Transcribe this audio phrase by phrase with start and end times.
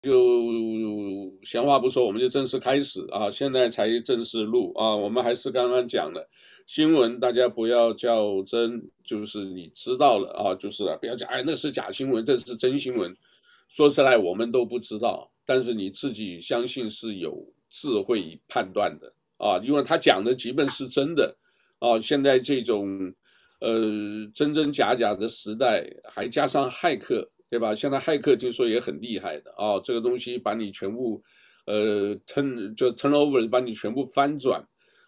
[0.00, 0.12] 就
[1.42, 3.28] 闲话不说，我们就正式开始啊！
[3.28, 4.94] 现在才正式录啊！
[4.94, 6.24] 我们还是刚刚讲的
[6.66, 13.12] 新闻，大家不要较真，就是你知道了啊，就是，不要讲哎，那是假新闻，这是真新闻。
[13.68, 17.36] 说出来，我们都不知道，但是你自己相信是有
[17.68, 21.36] 智慧判断的啊，因为他讲的基本是真的
[21.80, 21.98] 啊。
[21.98, 23.12] 现在这种
[23.60, 23.82] 呃
[24.32, 27.28] 真真假假的时代，还加上骇客。
[27.50, 27.74] 对吧？
[27.74, 31.22] 现在骇客听说也很厉害的啊，这个东西把你全部，
[31.64, 34.62] 呃，turn 就 turn over，把你全部翻转，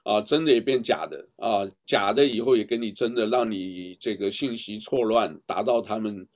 [0.05, 6.27] 啊，真的也变假的啊，假的以后也给你真的，让你这个信息错乱，达到他们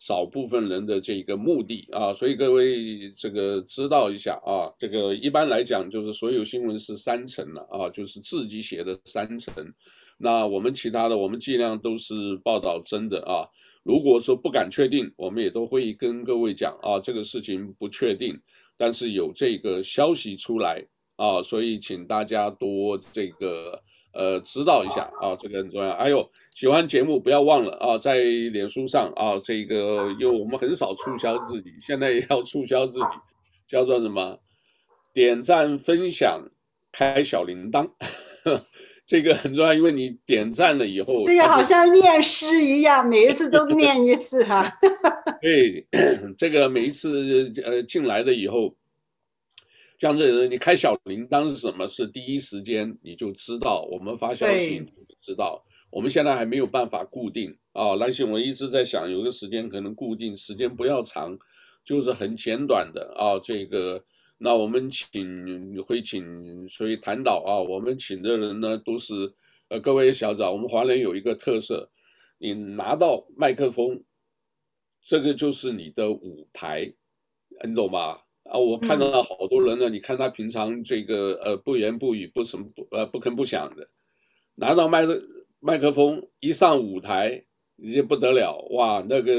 [0.00, 9.54] 少部分人的这个目的啊，所以各位这个知道一下啊，这个一般来讲就是所有新闻是三层了啊，就是自己写的三层，
[10.18, 13.46] 那我们其他的我们尽量都是报道真的啊。
[13.82, 18.38] 如果说不敢确定，我们也都会跟各位讲啊，这个事情不确定，
[18.76, 20.84] 但是有这个消息出来
[21.16, 25.94] 啊，所以请大家多这个呃知道一下啊，这个很重要。
[25.96, 33.06] 还有喜欢节目不要忘了啊，在脸书上啊，这个因为我们很少促销自己，现在也要促销自己，
[33.66, 34.38] 叫做什么？
[35.12, 36.42] 点赞、分享、
[36.90, 37.90] 开小铃铛。
[39.12, 44.74] 这个很重要，因为你点赞了以后，这个好像念诗一样，每一次都念一次哈。
[45.42, 45.86] 对，
[46.38, 48.74] 这个每一次呃进来了以后，
[49.98, 51.86] 像这个你开小铃铛是什么？
[51.88, 55.62] 是第一时间你就知道，我们发消息你就知道。
[55.90, 61.36] 我们现在还没有办法固定啊，兰心我一直在想，有个时间可能固定，时间不要长，
[61.84, 64.02] 就是很简短的啊，这个。
[64.44, 69.32] 那我们请会请，所以谈到啊，我们请的人呢都是，
[69.68, 71.88] 呃，各位小长，我们华人有一个特色，
[72.38, 74.02] 你拿到麦克风，
[75.00, 76.92] 这个就是你的舞台，
[77.64, 78.20] 你懂吧？
[78.42, 83.86] 啊，我看到了好多人呢，嗯、你看他平常这个呃不言不语，不什么不呃不吭不响的，
[84.56, 85.22] 拿到麦克
[85.60, 87.40] 麦克风一上舞台，
[87.76, 89.32] 你就不得了哇，那个。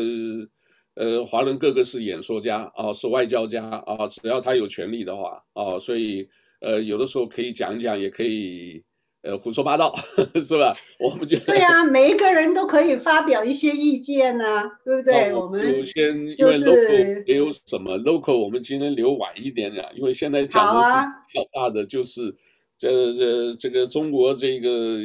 [0.95, 6.27] 呃，华人个个是演说家啊，是外交家啊，只要他有权利的话啊，所以
[6.61, 8.83] 呃，有的时候可以讲一讲，也可以
[9.23, 9.91] 呃胡说八道，
[10.39, 10.71] 是吧？
[10.99, 15.31] 我们觉得对啊，每一个人都可以发表一些意见呐、啊，对不对？
[15.31, 22.33] 啊、我们有些因为 local 没有什么 local，我们今天留晚一点点，因为现在讲的是比较大的，就是、啊、
[22.77, 24.99] 这这这个中国这个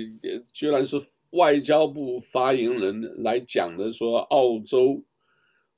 [0.52, 1.00] 居然是
[1.30, 5.02] 外交部发言人来讲的，说澳洲。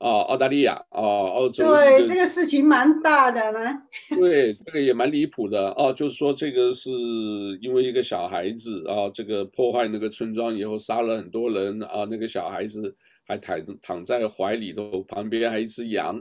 [0.01, 3.83] 啊，澳大利亚啊，澳洲对这个事情蛮大的呢。
[4.09, 6.89] 对，这个也蛮离谱的啊，就是说这个是
[7.61, 12.95] 因为一个小孩子啊，这个破坏那个村庄以后杀了很多人啊，那个小孩子
[13.27, 16.19] 还躺躺在怀里头，旁边还一只羊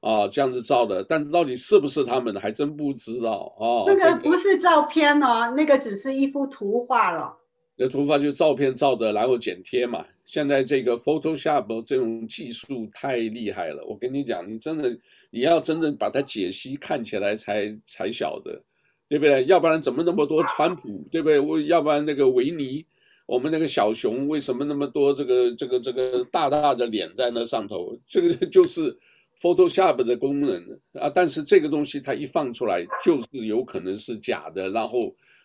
[0.00, 3.84] 啊，这样子照的，但是到底是不是他们的，还真不知道啊。
[3.86, 7.36] 那个不是照片哦，那个只是一幅图画了。
[7.76, 10.06] 那图画就照片照的，然后剪贴嘛。
[10.28, 14.94] 现在这个 Photoshop 这种技术太厉害了，我跟你讲，你真的
[15.30, 18.62] 你要真正把它解析看起来才才晓得，
[19.08, 19.42] 对不对？
[19.46, 21.40] 要不然怎么那么多川普，对不对？
[21.40, 22.84] 我要不然那个维尼，
[23.24, 27.98] 我们那个小熊为什么那么多这个这个这个大大的脸在那上头？
[28.06, 28.94] 这个就是
[29.40, 30.62] Photoshop 的功能
[30.92, 31.08] 啊。
[31.08, 34.98] 但是这个东西它一放出来，就是有可能是假的，然后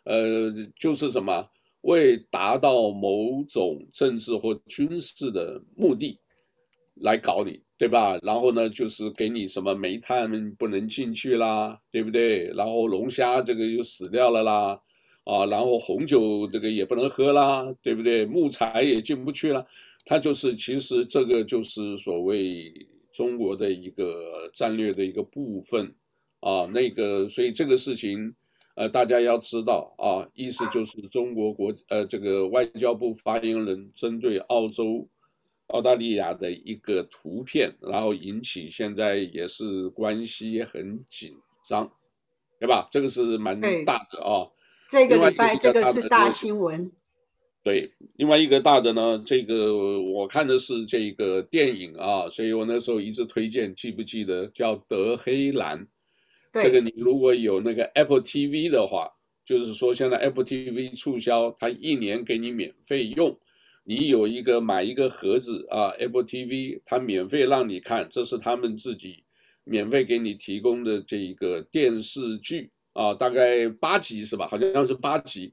[0.04, 1.48] 呃，就是什么？
[1.84, 6.18] 为达到某种政治或军事的目的
[6.96, 8.18] 来搞你，对吧？
[8.22, 12.48] 然后呢，就是给你什么煤炭不能进去啦，对不对？
[12.56, 14.80] 然后龙虾这个又死掉了啦，
[15.26, 18.26] 啊，然后红酒这个也不能喝啦，对不对？
[18.26, 19.66] 木材也进不去了，
[20.06, 22.74] 它就是其实这个就是所谓
[23.12, 25.94] 中国的一个战略的一个部分
[26.40, 28.34] 啊，那个所以这个事情。
[28.76, 35.08] 呃，大家要知道啊，意思就是中国国呃这个外交部发言人针对澳洲、
[35.68, 41.34] 澳大利亚的一个图片，然后引起现在也是关系很紧
[41.70, 41.92] 张，
[42.60, 42.88] 对吧？
[42.92, 44.50] 这个是蛮大的啊。
[44.90, 46.92] 这个礼拜这个是大新闻。
[47.64, 55.80] 对，另外一个大的呢，这个我看的是这个电影啊，所以我那时候一直推荐，记不记得叫《德黑兰》？
[56.62, 59.10] 这个你如果有那个 Apple TV 的话，
[59.44, 63.36] 就是说现在 Apple TV 促销，它一年给你免费用，
[63.84, 69.24] 你有一个买一个盒子啊，Apple TV 它免费让你看，这是他们自己
[69.64, 74.48] 免费给你提供的这一个电视剧啊，大概八集是吧？
[74.48, 75.52] 好像是八集，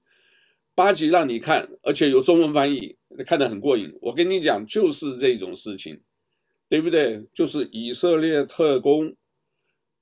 [0.75, 2.95] 八集让你看，而且有中文翻译，
[3.25, 3.91] 看得很过瘾。
[4.03, 5.99] 我跟你讲，就是这种事情，
[6.69, 7.25] 对不对？
[7.33, 9.11] 就是以色列特工。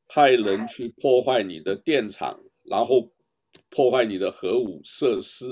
[0.09, 3.11] 派人去破坏你的电厂，然后
[3.71, 5.45] 破坏你的核武设施。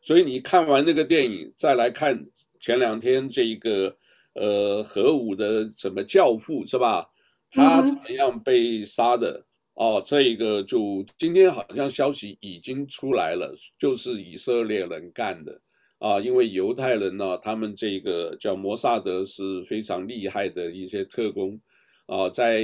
[0.00, 2.18] 所以你看完那个电影，再来看
[2.60, 3.94] 前两天这一个
[4.34, 7.06] 呃核武的什么教父是吧？
[7.50, 9.44] 他怎么样被杀的？
[9.74, 15.60] 哦，这个就今天好像消息已经出来了，就是以色列人干的
[15.98, 21.60] 啊，因为犹太人呢，他们这个叫摩萨德是非常厉害的一些特工
[22.06, 22.62] 啊，在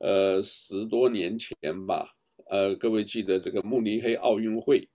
[0.00, 1.54] 呃十多年前
[1.86, 2.10] 吧，
[2.50, 4.86] 呃，各位记得这个慕尼黑奥运会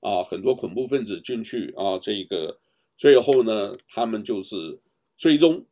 [0.00, 2.58] 啊，很多恐怖分子进去啊，这个
[2.96, 4.80] 最后呢，他们就是
[5.16, 5.64] 追踪。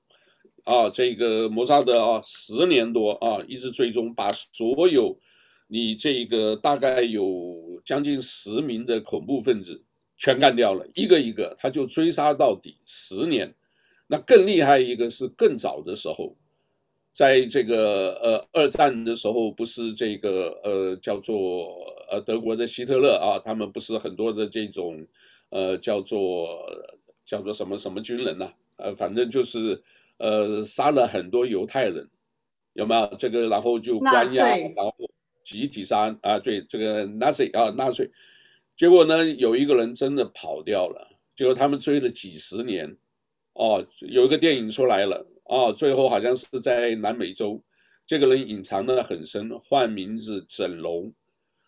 [0.64, 5.18] 啊，这个摩萨德啊，十年多啊，一直追踪，把所有
[5.66, 9.82] 你这个大概有将近十名的恐怖分子
[10.18, 13.52] 全干掉了，一个一个，他就追杀到底，十年。
[14.06, 16.36] 那更厉害一个是更早的时候，
[17.12, 21.74] 在这个呃二战的时候，不是这个呃叫做
[22.10, 25.06] 呃德国的希特勒啊，他们不是很多的这种
[25.50, 26.48] 呃叫做
[27.24, 29.82] 叫做什么什么军人呐、啊，呃反正就是。
[30.22, 32.06] 呃，杀了很多犹太人，
[32.74, 33.48] 有没有这个？
[33.48, 34.94] 然后就关押，然后
[35.46, 36.38] 集体杀啊！
[36.38, 38.06] 对，这个纳粹啊，纳粹。
[38.76, 42.94] 结果呢，有一个人真的跑掉了，结果他们追了几十年，
[43.54, 47.60] 哦，有一个电影出来了，哦，最后好像是在南美洲，
[48.06, 51.12] 这个人隐藏的很深，换名字整容，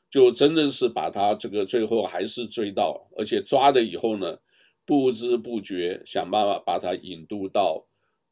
[0.09, 4.39] 就真的是把他这个最后还是追到，而且抓了以后呢，
[4.87, 7.85] 不知不觉想办法把他引渡到。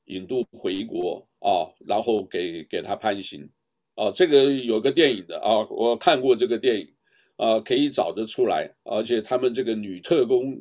[0.06, 3.48] 引渡回国啊，然后给给他判刑，
[3.94, 6.92] 啊，这个有个电影的啊，我看过这个电影，
[7.36, 10.60] 啊，可以找得出来，而且他们这个女特工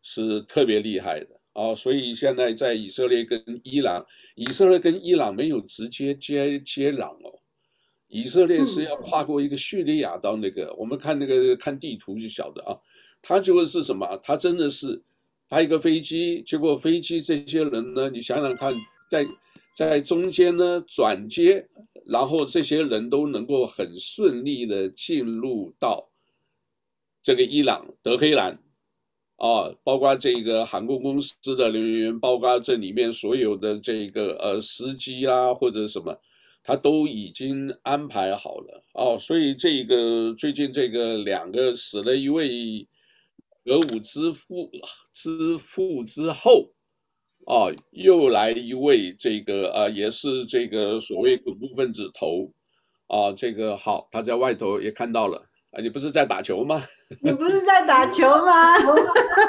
[0.00, 4.04] 是特别厉害的啊，所以现在在以色列跟伊朗，
[4.34, 7.40] 以色列跟伊朗没有直接接接壤哦，
[8.08, 12.76] 以色列是要跨过一个叙利亚到那个，嗯、我们看那个看地图就晓得啊，
[13.22, 15.02] 他就是什么，他真的是。
[15.48, 18.74] 还有一个飞机，结果飞机这些人呢，你想想看，
[19.08, 19.24] 在
[19.76, 21.64] 在中间呢转接，
[22.04, 26.10] 然后这些人都能够很顺利的进入到
[27.22, 28.58] 这个伊朗德黑兰，
[29.36, 36.18] 啊，包括这个航空公司的人员，包括这里面所有的这个呃司机啊或者什么，
[36.62, 42.86] 他都已经安排好了哦，所以这个最近这个两个死了一位。
[43.68, 44.70] 俄武之父
[45.12, 46.70] 之父之后，
[47.46, 52.48] 啊，又来一位这个啊，也是这个所谓恐怖分子头，
[53.08, 55.42] 啊，这个好，他在外头也看到了，
[55.76, 56.82] 啊，你不是在打球吗？
[57.20, 58.78] 你不是在打球吗？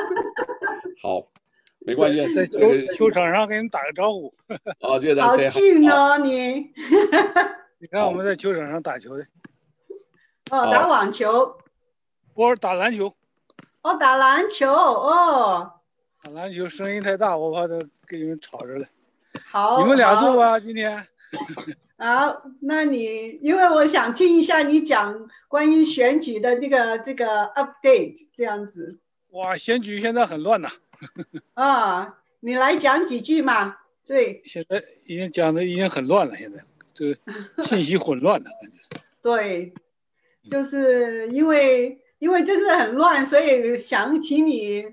[1.02, 1.26] 好，
[1.80, 2.60] 没关系，在球
[2.98, 4.34] 球场上给你们打个招呼。
[4.82, 6.70] 哦，就在好近哦，你。
[7.80, 9.26] 你看我们在球场上打球的。
[10.52, 11.58] 哦，打网球。
[12.34, 13.16] 我是打篮球。
[13.84, 15.72] 哦、打篮球哦，
[16.24, 18.86] 打篮球声音太大，我怕他给你们吵着了。
[19.50, 21.08] 好，你们俩坐吧，今天。
[21.98, 29.00] 好，那你因为我想听一下你讲关于选举的这个这个 update 这样子。
[29.32, 30.70] 哇，选举现在很乱呐。
[31.56, 33.78] 啊，你来讲几句嘛？
[34.06, 34.42] 对。
[34.46, 36.64] 现在已经讲的已经很乱了，现在
[36.94, 39.02] 这个信息混乱了，感觉。
[39.22, 39.74] 对，
[40.50, 42.02] 就是因为。
[42.20, 44.88] 因为这是很乱，所以想请你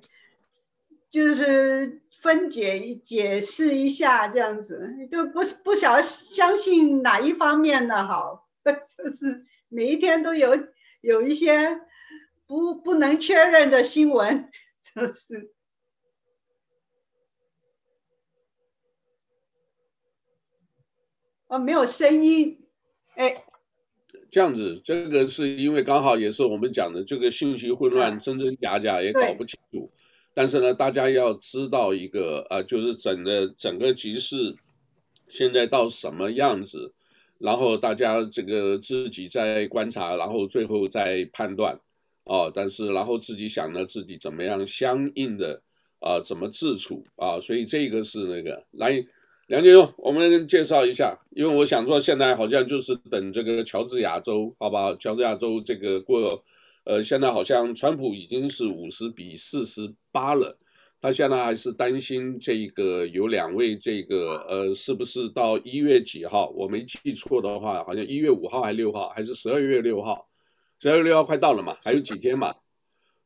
[1.09, 10.59] 就是分解解释一下这样子，就不不晓得相信哪一方面的好， 就是每一天都有
[11.03, 11.83] 有一些
[12.47, 14.49] 不不能确认的新闻，
[14.95, 15.53] 就是。
[21.47, 22.67] 哦，没有声音，
[23.17, 23.45] 哎。
[24.31, 29.93] 这样子，这个是因为刚好也是我们讲的这个信息混乱，真真假假也搞不清楚。
[30.35, 34.55] 但是呢，大家要知道一个啊、就是整个整个局势
[35.29, 36.93] 现在到什么样子，
[37.39, 41.79] 然后大家这个自己在观察，然后最后再判断
[42.25, 42.51] 啊。
[42.53, 45.63] 但是然后自己想呢，自己怎么样相应的
[46.01, 47.41] 啊，怎么自处啊？
[47.41, 49.07] 所以这个是那个来。
[49.49, 54.97] 梁建勇，我们介绍一下，因为我想说，现在好像就是等这个乔治亚州，好不好？
[54.97, 56.43] 乔治亚州这个过，
[56.85, 60.57] 呃，现在好像川普已经是五十比四十八了，
[61.01, 66.49] 他现在还是担心这个有两位这个，呃，是不是到一月几号？
[66.51, 70.29] 我没记错的话，好像一月五号还是六号，还是十二月六号？
[70.79, 72.55] 十二月六号快到了嘛，还有几天嘛，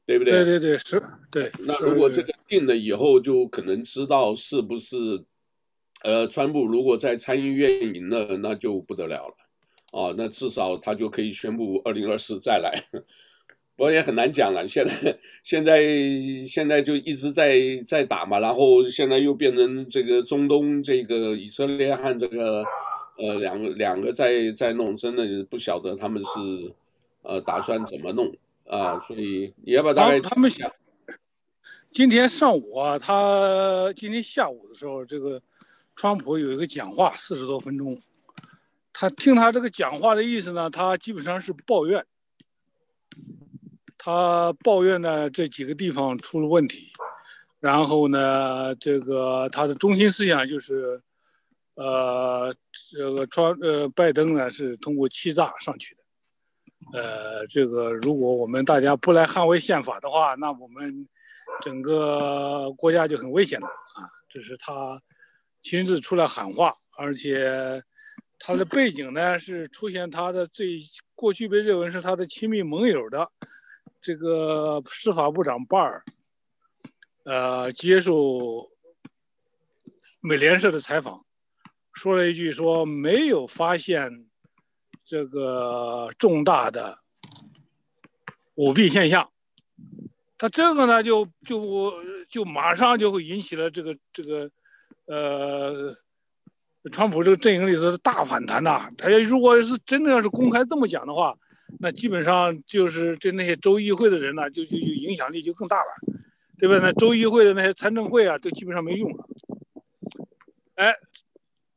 [0.06, 0.32] 对不对？
[0.32, 1.52] 对对对，是，对。
[1.60, 4.96] 那如果这个定了以后，就可能知道是不是。
[6.04, 9.34] 呃，川普如果在参议院赢了，那就不得了了，
[9.90, 12.80] 哦，那至少他就可以宣布二零二四再来。
[13.78, 15.80] 不过也很难讲了，现在现在
[16.44, 17.56] 现在就一直在
[17.86, 22.64] 在打嘛，然后现在又变成这个中东这个以色列和这个
[23.18, 26.74] 呃两个两个在在弄，真的不晓得他们是
[27.22, 28.34] 呃打算怎么弄
[28.66, 30.68] 啊，所以你要不要大概他们想，
[31.92, 35.40] 今天上午啊，他今天下午的时候，这个
[35.94, 37.96] 川普有一个讲话四十多分钟，
[38.92, 42.04] 他听他这个讲话的意思呢，他基本上是抱怨。
[43.98, 46.92] 他抱怨呢，这几个地方出了问题，
[47.58, 51.02] 然后呢，这个他的中心思想就是，
[51.74, 52.54] 呃，
[52.92, 55.96] 这个川呃拜登呢是通过欺诈上去
[56.92, 61.06] 的，呃，这个如果我们大家不来捍卫宪法的话，那我们
[61.60, 64.06] 整个国家就很危险了啊！
[64.28, 65.02] 这是他
[65.60, 67.82] 亲自出来喊话，而且
[68.38, 70.78] 他的背景呢是出现他的最
[71.16, 73.28] 过去被认为是他的亲密盟友的。
[74.00, 76.04] 这个司法部长巴尔，
[77.24, 78.70] 呃，接受
[80.20, 81.24] 美联社的采访，
[81.92, 84.26] 说了一句说没有发现
[85.02, 86.98] 这个重大的
[88.54, 89.28] 舞弊现象。
[90.38, 91.92] 他这个呢，就就
[92.28, 94.48] 就马上就会引起了这个这个
[95.06, 95.92] 呃，
[96.92, 98.88] 川普这个阵营里头的大反弹呐。
[98.96, 101.36] 他要如果是真的要是公开这么讲的话。
[101.80, 105.90] 那基本上就是这那些州议会的人呢，就就就影响力就更大了，
[106.58, 106.78] 对吧？
[106.82, 109.28] 那州议会的那些参政会啊，都基本上没用了。
[110.74, 110.94] 哎，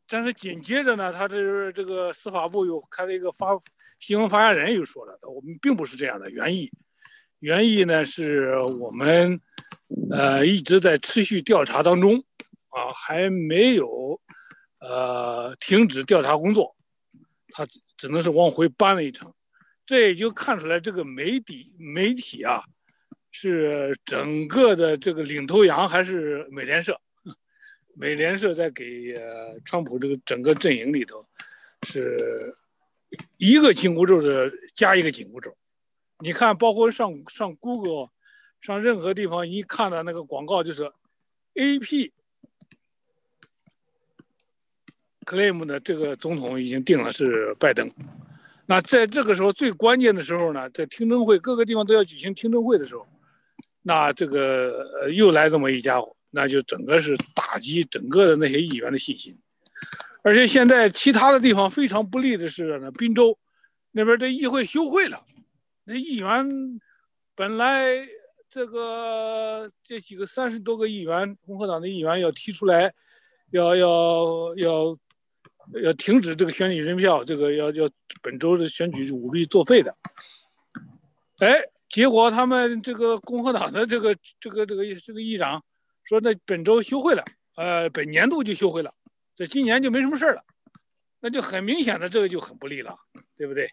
[0.07, 3.47] 但是紧接着呢，他这是这个司法部又开了一个发
[3.99, 6.71] 新闻发言人又说了，我们并不是这样的原意，
[7.39, 9.39] 原意呢是我们
[10.09, 12.17] 呃一直在持续调查当中
[12.69, 14.19] 啊，还没有
[14.79, 16.75] 呃停止调查工作，
[17.49, 17.67] 他
[17.97, 19.31] 只能是往回搬了一层。
[19.91, 22.63] 这也就看出来，这个媒体媒体啊，
[23.29, 26.97] 是整个的这个领头羊还是美联社？
[27.93, 31.27] 美联社在给呃川普这个整个阵营里头，
[31.83, 32.55] 是
[33.35, 35.53] 一个紧箍咒的加一个紧箍咒。
[36.19, 38.11] 你看，包括上上 Google，
[38.61, 40.89] 上任何地方一看到那个广告，就是
[41.55, 42.13] AP
[45.25, 47.91] claim 的这个总统已经定了是拜登。
[48.71, 53.05] 那在这个时候最关键的时候呢，在听证会各个地方都要举行听证会的时候，
[53.81, 59.37] 那这个呃又来这么一家伙，那就整个是打击整个的那些议员的信心。
[60.23, 63.37] 而且现在其他的地方非常不利的是呢，宾州
[63.91, 65.21] 那边的议会休会了，
[65.83, 66.79] 那议员
[67.35, 68.07] 本来
[68.49, 72.93] 这个这几个三十多个议员，共和党的议员要提出来，
[73.51, 74.97] 要要要。
[75.83, 77.89] 要停止这个选举人票，这个要要
[78.21, 79.95] 本周的选举舞弊作废的。
[81.39, 85.63] 哎，结果他们这个共和党的这个这个这个这个议长
[86.03, 87.23] 说，那本周休会了，
[87.55, 88.93] 呃，本年度就休会了，
[89.35, 90.43] 这今年就没什么事了，
[91.19, 92.95] 那就很明显的这个就很不利了，
[93.37, 93.69] 对不对？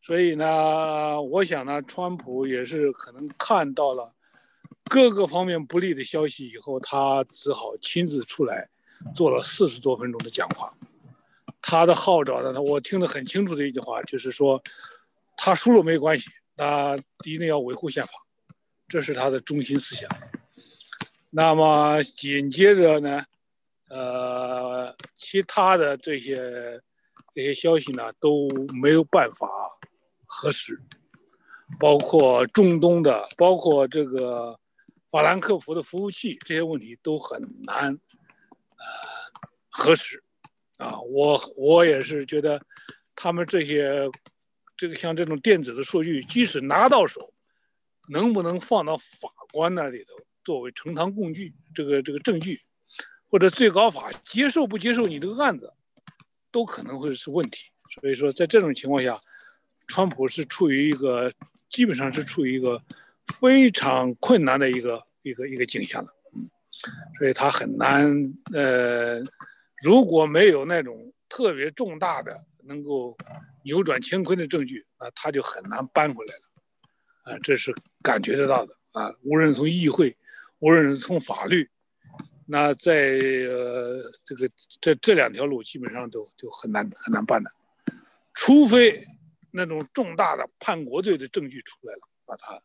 [0.00, 4.14] 所以呢，我想呢，川普也是可能看到了
[4.84, 8.68] 各个方面不利的消息以后，他只好亲自出来
[9.14, 10.72] 做了四十多分钟的讲话。
[11.68, 14.62] 他的号召呢，我听得很清楚的一句话就是说，
[15.36, 18.12] 他输了没关系，他一定要维护宪法，
[18.86, 20.08] 这是他的中心思想。
[21.28, 23.24] 那么紧接着呢，
[23.88, 26.80] 呃，其他的这些
[27.34, 28.48] 这些消息呢都
[28.80, 29.48] 没有办法
[30.24, 30.80] 核实，
[31.80, 34.56] 包括中东的，包括这个
[35.10, 38.86] 法兰克福的服务器这些问题都很难呃
[39.68, 40.22] 核实。
[40.78, 42.60] 啊，我我也是觉得，
[43.14, 44.06] 他们这些，
[44.76, 47.32] 这个像这种电子的数据，即使拿到手，
[48.10, 50.12] 能不能放到法官那里头
[50.44, 52.60] 作为呈堂供据，这个这个证据，
[53.30, 55.72] 或者最高法接受不接受你这个案子，
[56.50, 57.70] 都可能会是问题。
[57.98, 59.18] 所以说，在这种情况下，
[59.86, 61.32] 川普是处于一个
[61.70, 62.78] 基本上是处于一个
[63.40, 66.50] 非常困难的一个一个一个境象了，嗯，
[67.18, 68.12] 所以他很难
[68.52, 69.24] 呃。
[69.82, 73.16] 如果没有那种特别重大的能够
[73.64, 79.12] 扭转乾坤的证据，啊，他就很难搬回来了，啊，这是感觉得到的啊。
[79.22, 80.16] 无论从议会，
[80.60, 81.68] 无论是从法律，
[82.46, 87.52] 那在呃这个这这两条路基本上都就很难很难办的，
[88.32, 89.06] 除非
[89.50, 92.60] 那种重大的叛国罪的证据出来了，把他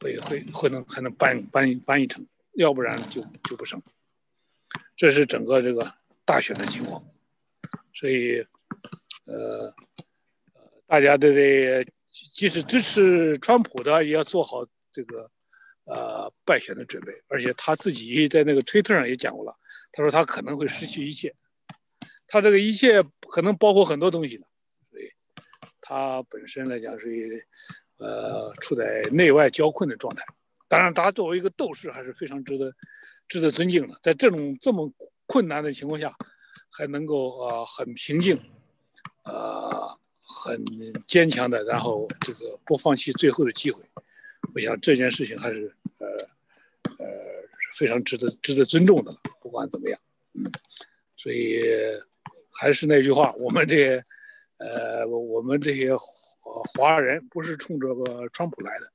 [0.00, 3.82] 会会会能还能搬搬搬一程，要不然就就不成。
[4.96, 5.97] 这是整个这个。
[6.28, 7.02] 大选的情况，
[7.94, 8.46] 所以，
[9.24, 9.74] 呃，
[10.86, 15.30] 大家都得，即使支持川普的，也要做好这个
[15.84, 17.10] 呃败选的准备。
[17.28, 19.56] 而且他自己在那个推特上也讲过了，
[19.90, 21.34] 他说他可能会失去一切，
[22.26, 24.46] 他这个一切可能包括很多东西的，
[24.90, 25.10] 所以
[25.80, 27.46] 他本身来讲是
[27.96, 30.22] 呃处在内外交困的状态。
[30.68, 32.70] 当然，他作为一个斗士，还是非常值得
[33.28, 33.98] 值得尊敬的。
[34.02, 34.92] 在这种这么
[35.28, 36.12] 困难的情况下，
[36.68, 38.36] 还能够呃很平静，
[39.24, 40.64] 呃很
[41.06, 43.80] 坚强的，然后这个不放弃最后的机会。
[44.54, 46.06] 我想这件事情还是呃
[46.98, 47.06] 呃
[47.74, 49.14] 非常值得值得尊重的。
[49.40, 50.00] 不管怎么样，
[50.32, 50.50] 嗯，
[51.16, 51.62] 所以
[52.50, 54.02] 还是那句话，我们这些
[54.56, 55.94] 呃我们这些
[56.74, 57.88] 华人不是冲着
[58.32, 58.90] 川普来的。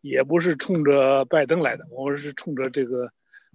[0.00, 3.10] 也不是冲着拜登来的，我们是冲着这个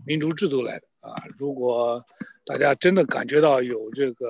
[0.05, 1.13] 民主制度来的啊！
[1.37, 2.03] 如果
[2.45, 4.27] 大家真的感觉到有这个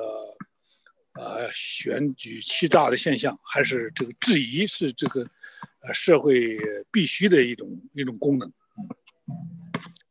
[1.13, 5.21] 呃选举欺诈的现象，还是这个质疑是这个
[5.81, 6.57] 呃社会
[6.91, 8.47] 必须的一种一种功能。
[8.47, 8.89] 嗯，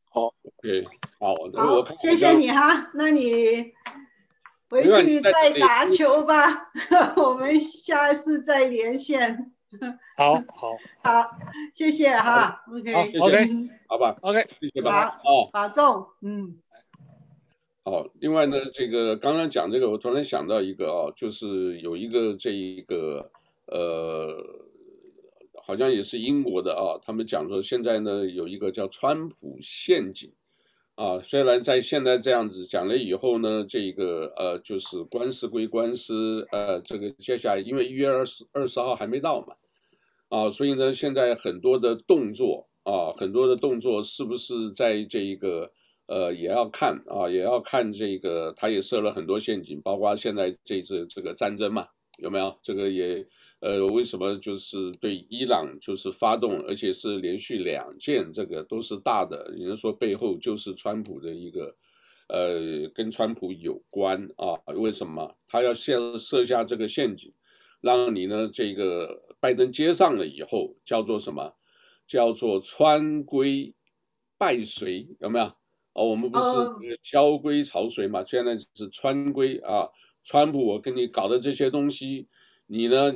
[0.08, 0.84] 好，对，
[1.18, 3.72] 好，好，谢谢你哈，那你
[4.68, 6.70] 回去再打球吧，
[7.16, 9.52] 我们下次再连线。
[10.16, 10.76] 好好。
[11.02, 11.30] 好，
[11.72, 13.18] 谢谢哈，OK。
[13.18, 16.56] OK，好吧，OK，谢谢吧，哦，保重，嗯，
[17.84, 23.30] 好，另外呢，这个刚刚讲这个，我突然想到一个啊，就是有一个这一个
[23.66, 24.36] 呃，
[25.62, 30.30] 好像也是英国的啊，他们讲说现在呢有一个叫川普陷阱
[30.96, 39.56] 啊，虽然在现在这样子讲了以后呢，这个呃就是官司归官司，呃，这个接下来因为一月二十二十号还没到嘛。
[40.32, 45.70] 啊，所以呢，现在很多的动作啊，很多的动作是不是在这一个
[46.06, 51.86] 呃，也要看啊，也要看这个，他也设了很多陷阱，包括现在这次这个战争嘛，
[52.16, 52.56] 有没有？
[52.62, 53.22] 这个也
[53.60, 61.76] 呃，为什么就是对伊朗就是发动，而且是连续两件，这个都是大的，有人说背后就是川普的一个
[62.28, 64.56] 呃，跟川普有关啊？
[64.76, 67.30] 为什么他要先设下这个陷阱，
[67.82, 69.20] 让你呢这个？
[69.42, 71.52] 拜登接上了以后，叫做什么？
[72.06, 73.74] 叫做川规
[74.38, 75.46] 拜随，有没有？
[75.94, 76.54] 哦，我们不是
[77.02, 78.24] 交规曹随嘛？
[78.24, 79.88] 现在是川规啊，
[80.22, 82.28] 川普，我跟你搞的这些东西，
[82.68, 83.12] 你呢，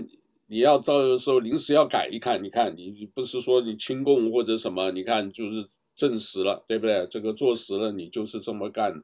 [0.48, 4.90] 你要到的时候临时要改一看，你看你不是说你亲共或者什么？
[4.90, 7.06] 你看就是证实了，对不对？
[7.08, 9.00] 这个坐实了，你就是这么干。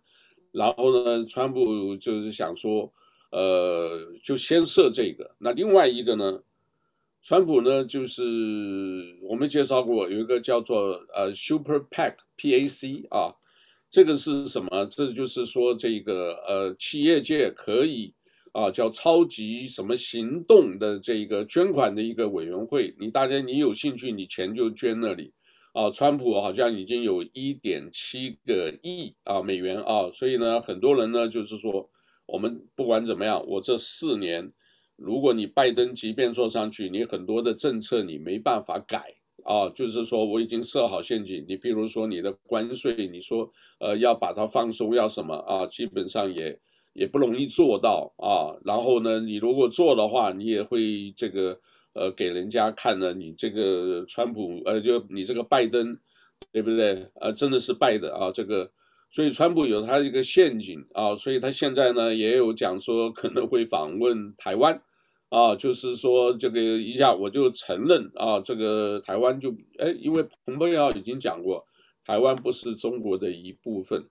[0.50, 2.92] 然后呢，川普就是想说，
[3.32, 5.34] 呃，就先设这个。
[5.38, 6.40] 那另外一个呢？
[7.24, 8.20] 川普呢，就是
[9.22, 13.30] 我们介绍过有一个叫做呃 Super PAC P A C 啊，
[13.88, 14.84] 这个是什么？
[14.86, 18.12] 这就是说这个呃企业界可以
[18.50, 25.32] 啊叫超级什么行动的这个捐款的一个委员会，你大家你有兴趣，你钱就捐那里
[25.74, 25.88] 啊。
[25.92, 31.88] 川普好像已经有一点七个亿啊美元啊，所以呢，很多人呢就是说，
[32.32, 34.50] 我们不管怎么样，我这四年。
[34.96, 39.12] 如果你拜登即便坐上去，你很多的政策你没办法改
[39.44, 41.44] 啊，就是说我已经设好陷阱。
[41.46, 46.58] 你比如说你的关税，你说呃要把它放松要什么啊，基本上也
[46.92, 48.56] 也不容易做到啊。
[48.64, 51.58] 然后呢，你如果做的话，你也会这个
[51.94, 55.98] 呃给人家看了，你这个川普呃就你这个拜登
[56.52, 57.06] 对不对？
[57.20, 58.70] 呃真的是败的啊这个，
[59.12, 64.82] 所以川普有他一个陷阱啊，所以他现在呢也有讲说可能会访问台湾。
[65.28, 71.64] 啊，就是说这个一下我就承认啊，这个台湾就哎，因为蓬佩奥已经讲过，
[72.04, 74.06] 台湾不是中国的一部分。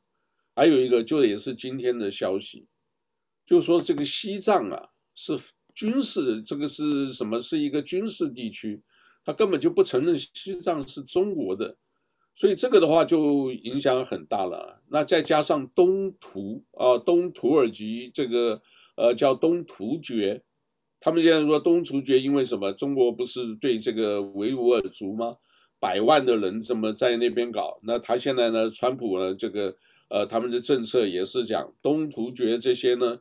[0.56, 2.66] 还有一个就也是今天的消息，
[3.46, 5.38] 就说这个西藏啊是
[5.76, 7.40] 军事，这个是什么？
[7.40, 8.82] 是一个军事地区，
[9.24, 11.78] 他根本就不承认西藏是中国的，
[12.34, 14.82] 所以这个的话就影响很大了。
[14.90, 18.62] 那再加上东土啊，东土耳其这个
[18.96, 20.44] 呃叫东突厥。
[21.00, 22.72] 他们现在说东突厥，因为什么？
[22.72, 25.38] 中国不是对这个维吾尔族吗？
[25.80, 28.70] 百万的人这么在那边搞，那他现在呢？
[28.70, 29.34] 川普呢？
[29.34, 29.76] 这个
[30.10, 33.20] 呃，他们的政策也是讲东突厥这些呢，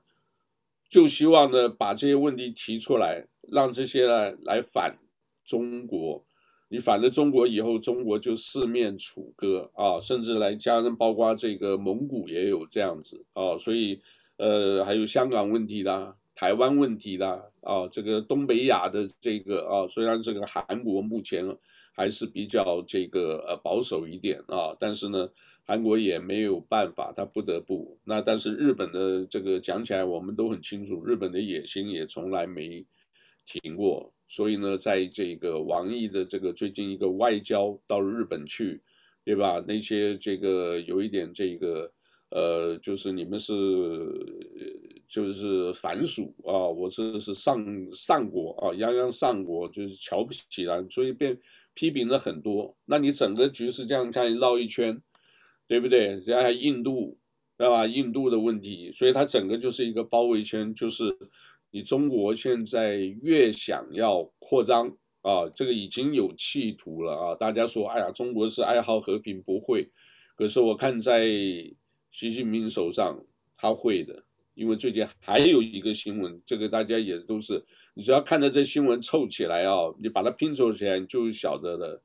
[0.91, 4.99] 就希望呢把这些问题提出来，让这些呢来反
[5.45, 6.27] 中国。
[6.73, 14.01] 你反了中国以后，中国就四面楚歌啊，甚至来加上包括这个蒙古也有这样子啊，所以
[14.37, 16.17] 呃，还有香港问题啦。
[16.33, 17.27] 台湾问题的
[17.61, 21.45] 啊，这个东北亚的这个啊，虽然这个韩国目前
[21.93, 25.29] 还是比较这个呃保守一点啊，但是呢，
[25.67, 27.99] 韩国也没有办法，他不得不。
[28.05, 32.87] 那但是日本的这个讲起来，我们都很清楚，日本的野心也从来没
[33.45, 34.13] 停过。
[34.33, 38.81] 所以呢，在这个王毅的这个最近一个外交到日本去，
[39.25, 39.61] 对吧？
[39.67, 41.93] 那些这个有一点这个
[42.31, 43.53] 呃，就是你们是
[45.09, 47.59] 就是反属啊，我是是上
[47.93, 51.37] 上国啊，泱泱上国，就是瞧不起来，所以被
[51.75, 52.77] 批评了很多。
[52.85, 55.03] 那你整个局势这样看绕一圈，
[55.67, 56.23] 对不对？
[56.25, 57.19] 然后印度，
[57.59, 57.85] 对吧？
[57.85, 61.19] 印度的问题，所以它整个就是一个包围圈，就是。
[61.71, 64.89] 你中国现在越想要扩张
[65.23, 67.35] 啊，这个已经有企图了啊！
[67.35, 69.91] 大家说，哎呀，中国是爱好和平，不会。
[70.35, 71.27] 可是我看在
[72.11, 73.25] 习近平手上，
[73.57, 74.25] 他会的。
[74.55, 82.03] 因为最近还有一个新闻，这个大家也都是，你只要看着这新闻凑起来啊，你把它拼凑起来，你就晓得了。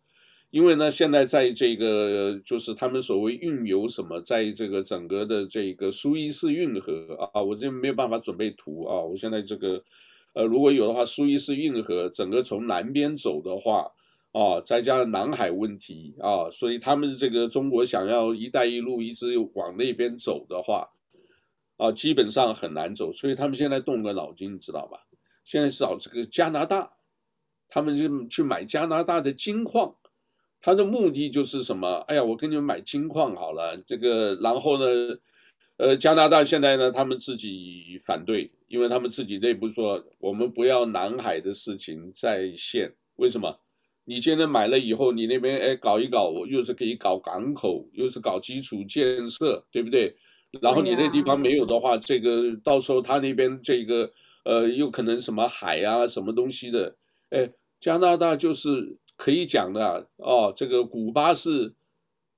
[0.56, 9.02] 因为呢，现在在这个就是他们所谓运油什么，在这个整个的这个苏伊士运河啊，我这没有办法准备图啊。
[9.02, 9.84] 我现在这个，
[10.32, 13.91] 呃，如果有的话，苏伊士运河整个从南边走的话，
[14.32, 20.89] 啊，再加上南海问题啊，所以他们这个中国想要“一带一路”一直往那边走的话，
[21.76, 23.12] 啊，基本上很难走。
[23.12, 25.06] 所以他们现在动个脑筋，你知道吧？
[25.44, 26.89] 现在找这个加拿大，
[27.68, 29.94] 他们就去买加拿大的金矿。
[30.65, 31.88] 他的目的就是什么？
[32.08, 35.15] 哎呀，我给你们买金矿好了，这个，然后呢，
[35.78, 42.91] 呃，加拿大现在呢，他们自己反对，因为他们自己内部说，我们不要南海的事情再现。
[43.17, 43.60] 为什么？
[44.06, 50.15] 你现在买了以后，你那边哎搞一搞，我又是可以搞港口，又是搞基础建设，对不对？
[50.62, 54.10] 然后你那地方没有的话，这个到时候他那边这个
[54.45, 56.95] 呃，又可能什么海啊，什么东西的，
[57.30, 57.47] 哎，
[57.80, 58.97] 加拿大就是。
[59.17, 61.73] 可以讲的哦，这个古巴是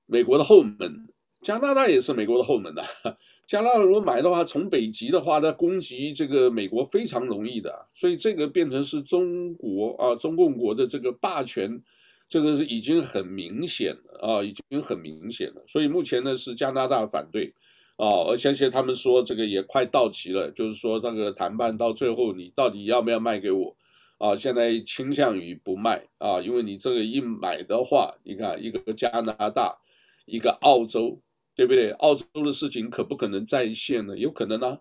[0.06, 1.08] 美国的后门，
[1.42, 2.84] 加拿大也是美国的后门的。
[3.48, 11.82] 加拿大如果买的话，从北极的话，它攻击这个美国非常容易的，所以这个变成是中国啊，中共国的这个霸权，
[12.28, 15.64] 这个是已经很明显了啊，已经很明显了。
[15.66, 17.54] 所以目前呢是加拿大反对
[17.96, 23.74] 啊，而且他们说这个也快到期了，就是说那个谈判到最后，你到底要不要卖给我？
[24.18, 29.78] 啊，现在倾向于不卖啊，因为你这个一买的话，你看一个加拿大，
[30.26, 31.20] 一个澳洲，
[31.54, 31.90] 对不对？
[31.92, 34.18] 澳洲的事情可不可能再现呢？
[34.18, 34.80] 有可能啊，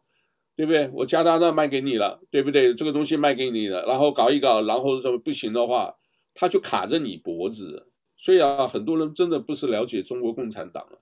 [0.55, 0.89] 对不对？
[0.91, 2.73] 我加拿大卖给你了，对不对？
[2.73, 5.95] 这个东西卖给你了，然后搞一搞，然后说不行的话，
[6.33, 7.91] 他就卡着你脖子。
[8.17, 10.97] 所以啊，很多人真的不是了解中国共产党啊，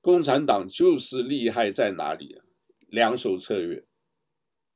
[0.00, 2.44] 共产党就是厉害在哪里啊？
[2.88, 3.84] 两手策略，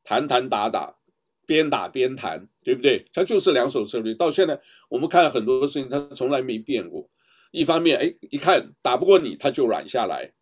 [0.04, 0.98] 谈谈打打。
[1.44, 3.04] 边打边谈，对不对？
[3.12, 4.14] 他就是两手策略。
[4.14, 7.08] 到现在，我们看很多事情，他从来没变过。
[7.50, 10.32] 一方面，哎，一看打不过你，他就软下来，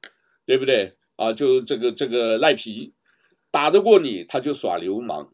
[0.46, 0.94] 对不对？
[1.16, 2.92] 啊，就这个这个赖皮，
[3.50, 5.32] 打得过你，他就耍流氓。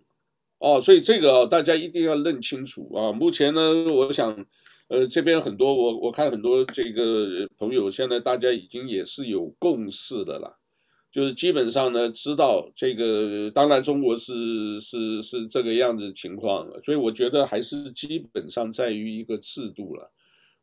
[0.59, 3.13] 哦，所以这个大家一定要认清楚啊。
[3.13, 4.47] 目前呢，我想，
[4.89, 10.59] 呃，这边很多我我看很多这个朋友，现在大家已经也是有共识的了。
[11.17, 20.13] 就是基本上呢，知道这个，当然中国是是是这个样子情况，所以我觉得还是基本上在于一个制度了。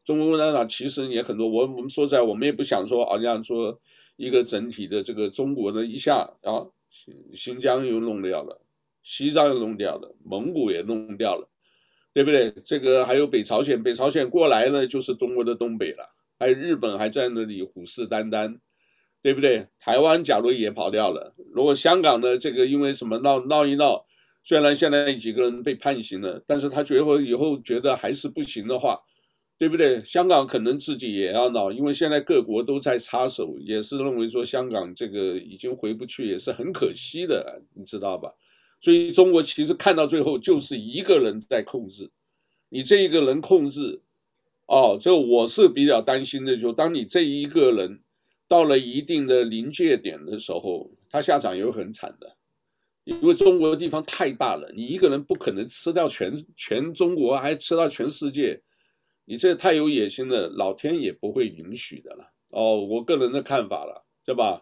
[0.06, 3.76] 中国共产党其实也很多，我我们说实在，我们也不想说好像说
[4.16, 6.62] 一个整体的这个中国呢，一下啊，
[6.92, 8.62] 新新疆又弄掉了，
[9.02, 11.50] 西藏又弄掉了，蒙古也弄掉了，
[12.14, 12.54] 对不对？
[12.64, 18.60] 这个还有北朝鲜，北朝鲜过来呢就是中国的东北了，还有日本还在那里虎视眈眈。
[19.24, 19.66] 对不对？
[19.80, 24.06] 台湾假如也跑掉了，如果香港的这个因为什么闹闹一闹，
[24.44, 29.00] 虽然现在几个人被判刑了，但是他最后以后觉得还是不行的话，
[29.58, 30.04] 对不对？
[30.04, 38.30] 香港可能自己也要闹，因为现在各国都在插手，也是认为说香港这个已经回不去，也是很可惜的，你知道吧？
[38.82, 42.12] 所以中国其实看到最后就是一个人在控制，
[42.68, 44.02] 你这一个人控制，
[44.66, 48.02] 哦，这我是比较担心的，就当你这一个人。
[48.54, 52.38] 到了一定的临界点的时候，他下场也会很惨的，
[53.04, 58.62] 因为中国的地方太大了，你一个人不可能吃掉全全中国，还吃到全世界，
[59.26, 62.32] 你这太有野心了，老天也不会允许的了。
[62.50, 64.62] 哦，我个人的看法了，对吧？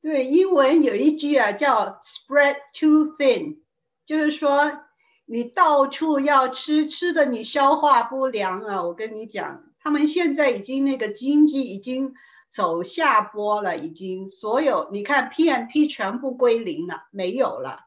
[0.00, 3.58] 对，英文有一句啊，叫 “spread too thin”，
[4.06, 4.80] 就是说
[5.26, 8.82] 你到处要吃，吃的你消化不良啊。
[8.82, 12.14] 我跟你讲，他们现在已经那个经济已经。
[12.50, 17.80] 走下坡了，已经所有你看 PMP 全部归零了，没有了。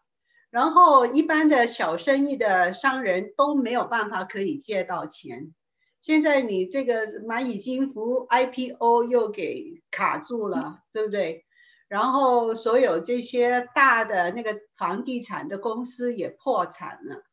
[0.50, 5.54] 然后一般的小生意的商人都没有办法可以借到钱。
[6.00, 11.45] 现在你这个蚂蚁金服 IPO 又给卡住了，对不对？
[11.88, 17.24] 然后所有这些大的那个房地产的公司也破产了。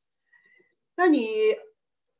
[0.96, 1.54] 那你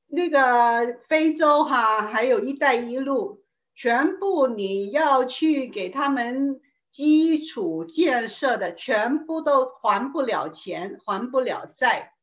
[0.06, 3.37] 那个非洲哈，还有一带一路，
[3.78, 6.60] 全部你要去给他们
[6.90, 12.14] 基础建设的，全部都还不了钱，还不了债。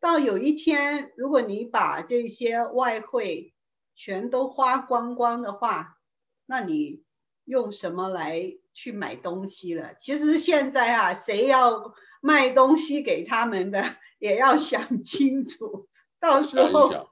[0.00, 3.52] 到有一天，如果你把这些外汇
[3.94, 5.98] 全都花光光的话，
[6.46, 7.02] 那你
[7.44, 9.94] 用什么来去买东西了？
[9.98, 17.10] 其实现在啊，谁要卖东西给他们的， 也要想清楚，到时候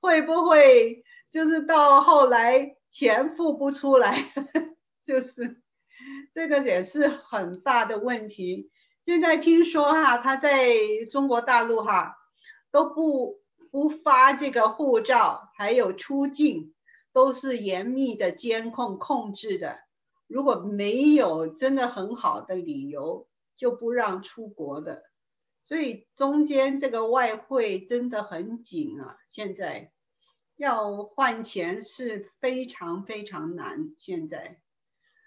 [0.00, 4.32] 会不会就是到后来钱付不出来，
[5.02, 5.60] 就是
[6.32, 8.70] 这个也是很大的问题。
[9.04, 10.76] 现在听说哈，他在
[11.10, 12.16] 中国大陆哈
[12.70, 16.74] 都不不发这个护照，还有出境
[17.12, 19.80] 都是严密的监控控制的。
[20.28, 23.26] 如果没有真的很好的理由，
[23.56, 25.02] 就不让出国的。
[25.64, 29.92] 所以中间这个外汇真的很紧啊，现在
[30.56, 33.92] 要换钱是非常非常难。
[33.98, 34.60] 现在，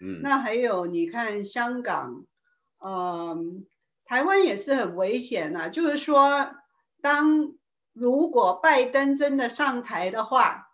[0.00, 2.26] 嗯，那还有你看香港，
[2.78, 3.66] 嗯，
[4.04, 5.68] 台湾也是很危险啊。
[5.68, 6.54] 就是说，
[7.00, 7.54] 当
[7.92, 10.72] 如果拜登真的上台的话，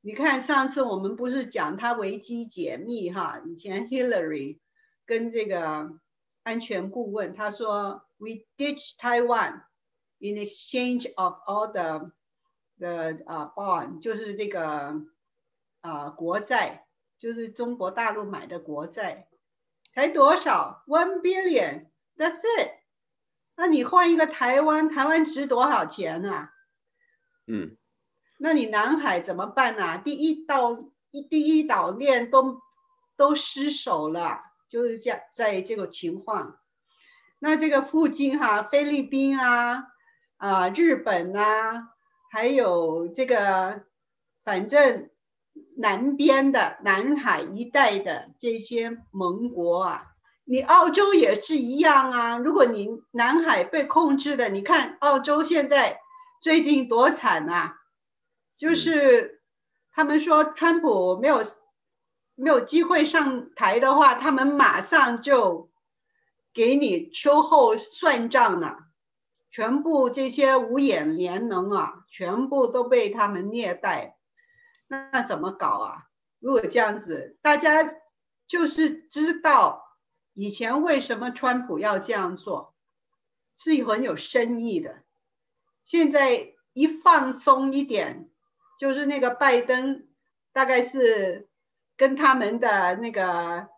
[0.00, 4.58] 你看上次我们不是讲他维基解密哈，以前 Hillary
[5.06, 5.98] 跟这个
[6.42, 8.02] 安全顾问他说。
[8.16, 9.64] We ditch Taiwan
[10.18, 12.12] in exchange of all the
[12.78, 15.02] the 啊 bond，就是这个
[15.80, 16.86] 啊国债，
[17.18, 19.28] 就是中国大陆买的国债，
[19.92, 22.70] 才多少？One billion，that's it。
[23.56, 26.32] 那你换一个台湾，台湾值多少钱呢？
[26.32, 26.50] 啊？
[27.46, 27.76] 嗯，
[28.38, 29.84] 那你南海怎么办呢？
[29.84, 29.96] 啊？
[29.98, 32.60] 第一岛一第一岛链都
[33.16, 36.58] 都失守了，就是这样，在这个情况。
[37.38, 39.84] 那这个附近哈，菲律宾啊，
[40.38, 41.93] 啊，日本啊，
[42.34, 43.84] 还有这个，
[44.42, 45.08] 反正
[45.76, 50.06] 南边的南海一带的这些盟国啊，
[50.42, 52.36] 你澳洲也是一样啊。
[52.38, 56.00] 如果你南海被控制了，你看澳洲现在
[56.40, 57.76] 最近多惨啊，
[58.56, 59.40] 就是
[59.92, 61.40] 他们说川普没有
[62.34, 65.70] 没有机会上台的话，他们马上就。
[66.52, 68.83] 给你秋后算账了，
[69.54, 74.16] 全部这些五眼联盟啊，全部都被他们虐待，
[74.88, 76.08] 那，怎么搞啊？
[76.40, 77.94] 如果这样子，大家
[78.48, 79.96] 就是知道
[80.32, 82.74] 以前为什么川普要这样做，
[83.52, 85.04] 是很有深意的。
[85.82, 88.28] 现在一放松一点，
[88.76, 90.08] 就是那个拜登，
[90.52, 91.48] 大概是
[91.96, 93.68] 跟他们的那个。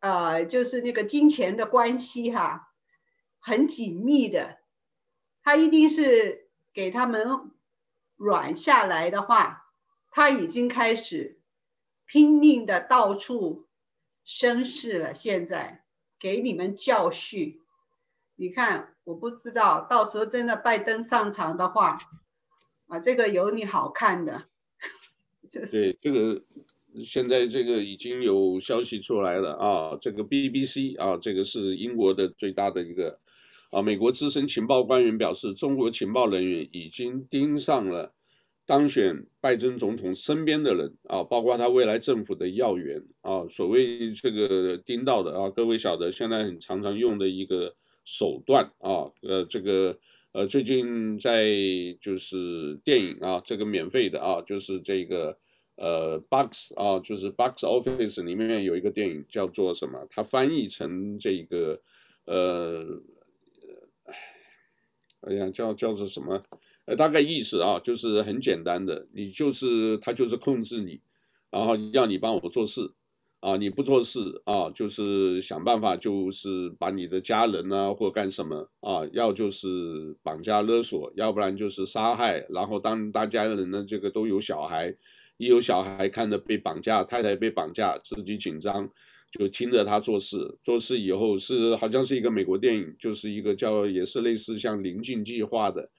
[0.00, 2.72] 呃，就是那个金钱的关系哈，
[3.40, 4.58] 很紧密的，
[5.48, 7.26] 他一定是给他们
[8.16, 9.72] 软下来的话，
[10.10, 11.40] 他已经开始
[12.04, 13.66] 拼命的到处
[14.26, 15.14] 生事了。
[15.14, 15.86] 现在
[16.20, 17.62] 给你们教训，
[18.36, 21.98] 你看，我不知道到时候真的拜登上场的话，
[22.88, 24.48] 啊，这个有你好看的，
[25.50, 26.44] 对这个。
[27.04, 33.20] 现在这个已经有消息出来了啊，这个 BBC 啊，这个是英国的最大的一个
[33.70, 38.12] 啊，美国资深情报官员表示，中国情报人员已经盯上了
[38.66, 43.46] 当选拜登总统身边的人啊，包括他未来政府的要员啊。
[43.48, 49.98] 所谓这个盯到的啊，各位晓得现在很常常用的一个手段啊，呃，这个
[50.32, 51.46] 呃，最近在
[52.00, 55.38] 就是电影啊，这个免费的啊，就是这个。
[55.80, 60.04] 呃，box 啊，就是 box office 里面有一个电影叫做什么？
[60.10, 61.80] 它翻译成这个，
[62.24, 62.84] 呃，
[65.22, 66.40] 哎呀，叫叫做什么？
[66.84, 71.00] 呃，大概意思啊，就是很简单的，你就是他就是控制你，
[71.50, 72.90] 然后要你帮我做事，
[73.40, 84.94] 啊，你不做事啊，就是想办法就是把你的家人啊或干什么啊，要就是绑架勒索，要不然就是杀害，然后当大家人呢这个都有小孩。
[85.40, 88.90] 一有小孩看着被绑架，太太被绑架，自己紧张，
[89.30, 90.56] 就听着他做事。
[90.62, 95.90] 做事以后是好像是一个美国电影，就是一个叫也是类似像棱镜计划的。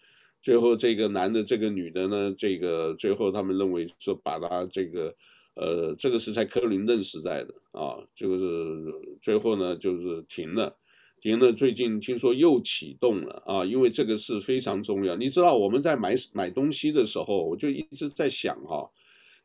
[0.42, 5.14] 最后这个男的，这个女的呢，这个最后他们认为说把他这个，
[5.56, 8.86] 呃，这个是在克林顿时代的啊，就是
[9.22, 10.74] 最后呢就是停了，
[11.22, 11.52] 停了。
[11.52, 15.16] 最近听说又启动了啊，因为这个是非常重要。
[15.18, 18.90] 你知道我们在买买东西的时候，我就一直在想哈。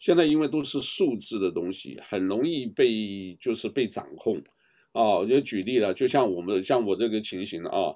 [0.05, 4.37] 现在因为都是数字的东西，很容易被就是被掌控，
[4.93, 7.91] 啊，我就举例了，就像我们像我这个情形啊，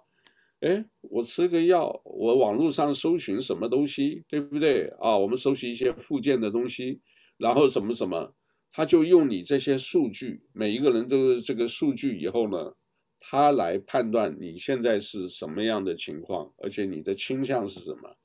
[0.60, 5.18] 哎，我吃个药，我网络上搜寻什么东西，对不对啊？
[5.18, 6.98] 我们搜寻一些附件的东西，
[7.36, 8.34] 然后什么什么，
[8.72, 12.72] 他就用你这些数据，每一个人都是这个数据以后呢，
[13.20, 18.16] 他来判断你现在是什么样的情况，而且你的倾向是什么，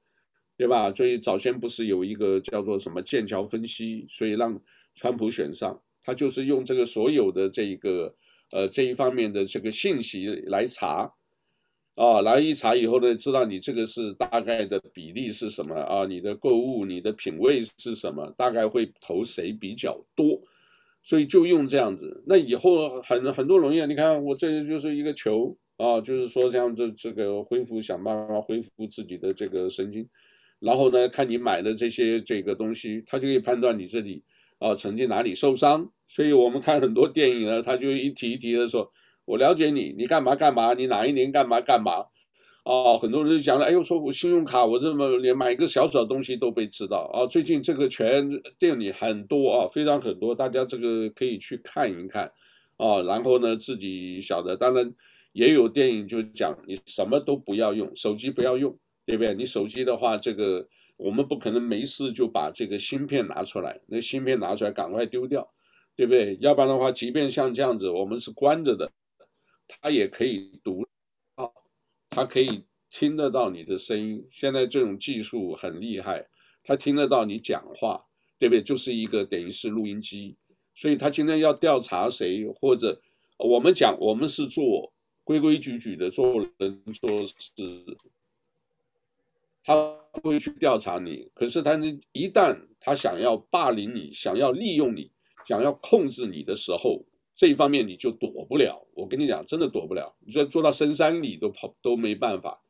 [0.57, 0.93] 对吧？
[0.93, 4.59] 所以早先不是有一个叫做什么剑桥分析，所以让
[4.95, 8.15] 川普选上，他就是用这个所有的这一个
[8.51, 11.11] 呃这一方面的这个信息来查。
[11.95, 16.05] 啊，来一查以后呢，知道你这个是大概的比例是什么啊？
[16.07, 18.33] 你的购物、你的品味是什么？
[18.35, 20.41] 大概会投谁比较多？
[21.03, 22.23] 所以就用这样子。
[22.25, 30.03] 那以后很很多容易啊，你看我这就是一个球啊，就是说这样子这个恢复，想办法恢复自己的这个神经，
[30.63, 34.23] 然后呢，看你买的这些这个东西，他就可以判断你这里
[34.59, 35.87] 啊曾经哪里受伤。
[36.07, 38.91] 所以我们看很多电影呢，他就一提一提的说。
[39.25, 40.73] 我了解你，你干嘛干嘛？
[40.73, 42.03] 你哪一年干嘛干嘛？
[42.65, 47.25] 哦，很多人就讲了，哎呦，说我信用卡，我这么连买一个小小的东西都被知道啊！
[47.25, 52.29] 最近这个全店里很多啊，非常很多，大家这个可以去看一看
[52.75, 53.01] 啊。
[53.03, 54.93] 然后呢，自己晓得，当然
[55.31, 59.33] 也有电影就讲，你什么都不要用，手机不要用，对不对？
[59.33, 65.47] 你手机的话，这个我们不可能没事就把这个芯片拿出来，那芯片拿出来赶快丢掉，
[65.95, 66.37] 对不对？
[66.39, 68.91] 要不然的话，即便像这样子，我们是关着的。
[69.81, 70.85] 他也可以读，
[71.35, 71.49] 啊，
[72.09, 74.27] 他可以听得到你的声音。
[74.29, 76.27] 现在这种技术很厉害，
[76.63, 78.05] 他听得到你讲话，
[78.37, 78.61] 对不对？
[78.61, 80.35] 就是一个等于是录音机。
[80.75, 83.01] 所以他今天要调查谁，或者
[83.37, 84.91] 我们讲，我们是做
[85.23, 87.63] 规规矩矩的做人做事，
[89.63, 89.75] 他
[90.13, 91.29] 不会去调查你。
[91.33, 91.75] 可是他
[92.11, 95.11] 一旦他想要霸凌你，想要利用你，
[95.47, 97.05] 想要控制你的时候。
[97.35, 100.15] 这一方面你就躲不了，我跟你讲，真的躲不了。
[100.23, 102.61] 你说坐到深山里都跑都没办法，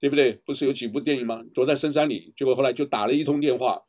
[0.00, 0.32] 对不对？
[0.44, 1.40] 不是有几部电影吗？
[1.54, 3.80] 躲在深山里，结果后来就打了一通电话，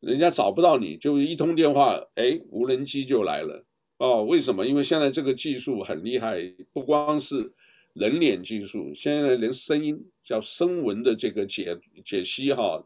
[0.00, 3.64] 人家找不到你，就一通电话，哎，无人机就来了。
[3.96, 4.66] 哦，为什么？
[4.66, 6.38] 因为现在这个技术很厉害，
[6.70, 7.50] 不光是
[7.94, 12.84] 人脸技术，现在连声音叫声纹的这个解解析哈。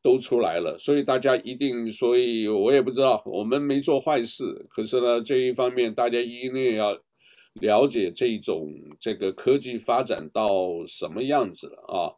[0.00, 6.96] 都出来了，所以大家一定，所以我也不知道，我们没做坏事，可是呢，这一方面大家一定要
[7.54, 12.14] 了解这种这个科技发展到什么样子了啊！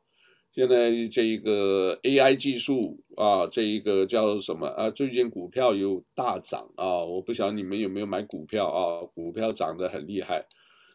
[0.55, 4.91] 现在这一个 AI 技术啊，这一个叫什么啊？
[4.91, 9.03] 最近股票有大涨啊，我不晓得你们有没有买股票啊？
[9.15, 10.45] 股票涨得很厉害，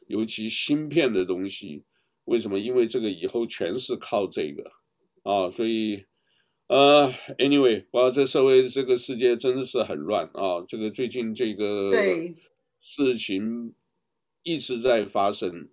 [0.08, 1.84] 尤其芯片的东西，
[2.26, 2.60] 为什么？
[2.60, 4.72] 因为这个以后全是靠这个
[5.24, 6.06] 啊，所以。
[6.68, 7.08] 呃、
[7.38, 10.66] uh，anyway，哇，这社会这个世界真的是很乱啊！
[10.68, 11.92] 这个最近这个
[12.82, 13.76] 事情
[14.42, 15.70] 一直在发生，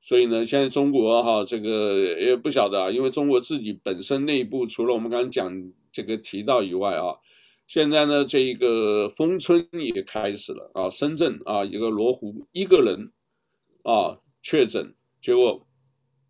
[0.00, 7.16] 所以呢，现在中国哈，这个也不晓得啊，因为中国自己本身内部，除了我们刚刚讲这个提到以外啊，
[7.66, 13.10] 现在呢，这一个封村也开始了啊，深圳啊，一个罗湖一个人
[13.82, 15.66] 啊确诊，结果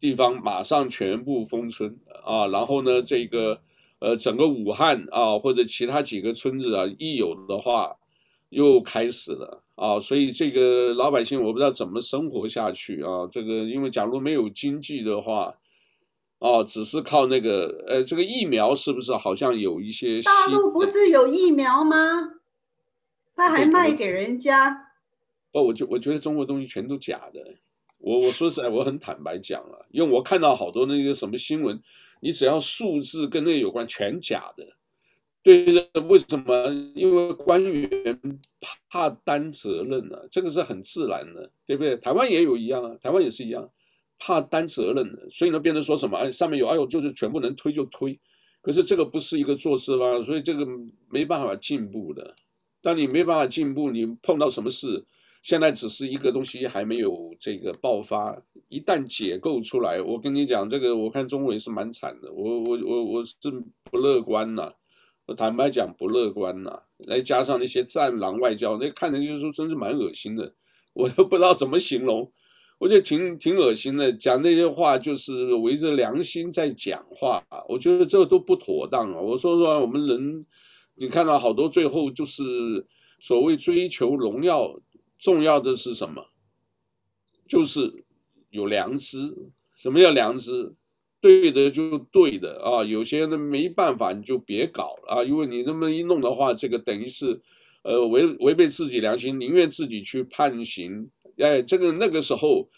[0.00, 3.61] 地方马上全部封村啊，然后呢，这个。
[4.00, 7.96] 呃，整个武汉啊，或者其他几个村子啊，一有的话，
[8.50, 13.26] 又开始了啊，所以这个老百姓我不知道怎么生活下去啊。
[13.28, 15.52] 这个因为假如没有经济的话，
[16.38, 20.22] 啊，只是靠那个呃，这个疫苗是不是好像有一些？
[20.22, 21.96] 大陆不是有疫苗吗？
[23.34, 24.92] 他还卖给人家？
[25.50, 27.44] 哦，我就我觉得中国东西全都假的。
[27.98, 31.80] 我我说实在，我很坦白讲了，因为我看到好多那个什么新闻。
[32.20, 34.66] 你只要数字跟那个有关，全假的。
[35.40, 35.64] 对，
[36.08, 36.66] 为什么？
[36.92, 38.40] 因为官员
[38.90, 40.22] 怕担责任呢、啊？
[40.28, 41.96] 这个是很自然的，对不对？
[41.98, 43.70] 台湾也有一样啊，台湾也是一样，
[44.18, 46.18] 怕担责任的，所以呢，变成说什么？
[46.18, 48.18] 哎，上面有，哎呦，就是全部能推就推。
[48.61, 50.66] 可是这个不是一个做事方，所以这个
[51.08, 52.34] 没办法进步的。
[52.82, 55.04] 当你没办法进步，你碰到什么事？
[55.42, 58.36] 现在只是一个东西还没有这个爆发，
[58.68, 62.30] 一旦解构出来，我跟你讲，这个我看中国也是蛮惨的。
[62.32, 63.34] 我我我我是
[63.91, 64.72] 不乐观呐，
[65.26, 66.82] 我坦白讲不乐观呐。
[67.07, 70.53] 再加上那些战狼外交，那看着就是说真是蛮恶心的，
[70.93, 72.30] 我都不知道怎么形容，
[72.78, 74.12] 我觉得挺挺恶心的。
[74.12, 79.20] 讲那些话就是围着良心在讲话，我觉得这都不妥当啊。
[79.20, 80.45] 我说说我们人，
[80.97, 82.43] 你看到好多最后就是
[83.20, 84.78] 所谓追求荣耀。
[85.18, 86.28] 重要的是什么？
[87.46, 88.04] 就是
[88.50, 89.52] 有良知。
[89.76, 90.74] 什么叫良知？
[91.20, 92.84] 对的就对的啊！
[92.84, 95.24] 有些人没办法，你就别搞了啊！
[95.24, 97.40] 因为你那么一弄的话，这个等于是，
[97.82, 101.10] 呃，违违背自己良心，宁愿自己去判刑。
[101.38, 102.68] 哎，这个那个时候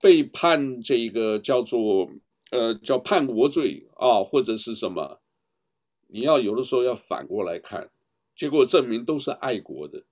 [0.00, 2.10] 被判这个叫做
[2.50, 5.20] 呃叫叛国罪啊，或者是什么，
[6.08, 7.90] 你要有的时候要反过来看，
[8.34, 10.04] 结果证明都是爱国的。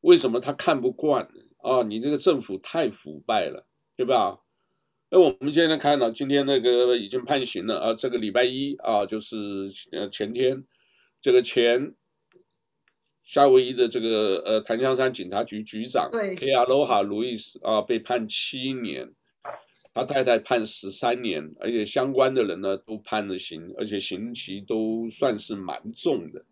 [0.00, 1.28] 为什么他看不惯
[1.58, 1.82] 啊？
[1.82, 4.40] 你这个政府太腐败了，对吧？
[5.10, 9.36] 那我们现在看到今天那个已经判刑了啊，这个礼拜一啊，就是
[9.92, 10.62] 呃前天，
[11.20, 11.94] 这个前
[13.24, 19.10] 夏威夷的这个呃檀香山警察局局长对 Kealoha Lewis 啊被判七年，
[19.94, 26.44] 他太太判十三年，而且相关的人呢都判了刑，而且刑期都算是蛮重的。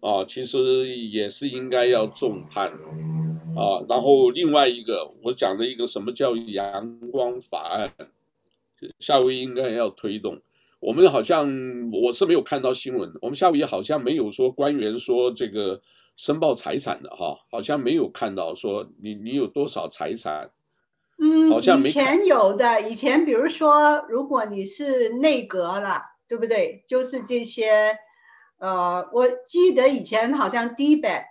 [0.00, 2.68] 啊，其实也是应该要重判
[3.56, 3.82] 啊。
[3.88, 7.92] 然后另外一个，我讲了一个什么叫阳光法案，
[9.00, 10.40] 夏威夷应该要推动。
[10.78, 11.48] 我们好像
[11.90, 15.80] 我是没有看到新闻，我们夏威夷好像没有说官员说这个
[16.16, 20.48] 申报财产的哈，好像没有看到说你你有多少财产。
[21.20, 26.84] 嗯，好像没以前有的，以前比如说，如果你是内阁了，对不对？
[26.86, 27.98] 就是这些。
[28.58, 31.24] 呃，我记得以前好像 DBAT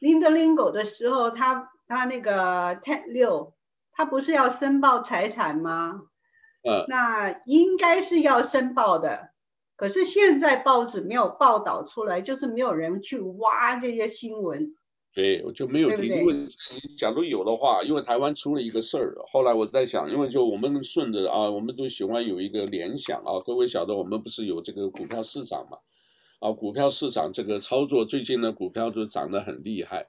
[0.00, 3.54] Linda Lingle 的时候，他他那个 Ten 六，
[3.92, 6.02] 他不是要申报财产吗？
[6.62, 9.30] 嗯，那应该是要申报的。
[9.76, 14.74] 可是现在报纸没有报道出来，就是没有人去挖这些新闻。
[15.12, 16.04] 对，我就没有听。
[16.04, 16.46] 因为
[16.96, 23.42] 假如有的话，因为台湾出了一个事儿，后来我在想，因为就我们顺着啊，我们都喜欢有一个联想啊。
[23.44, 25.76] 各位晓得，我们不是有这个股票市场嘛？
[26.40, 30.06] 啊，股票市场这个操作，最近呢股票就涨得很厉害。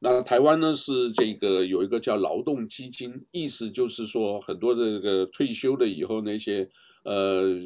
[0.00, 6.68] 那台湾呢是这个有一个叫劳动基金，意思就是说很多的这个退休了以后那些
[7.04, 7.58] 呃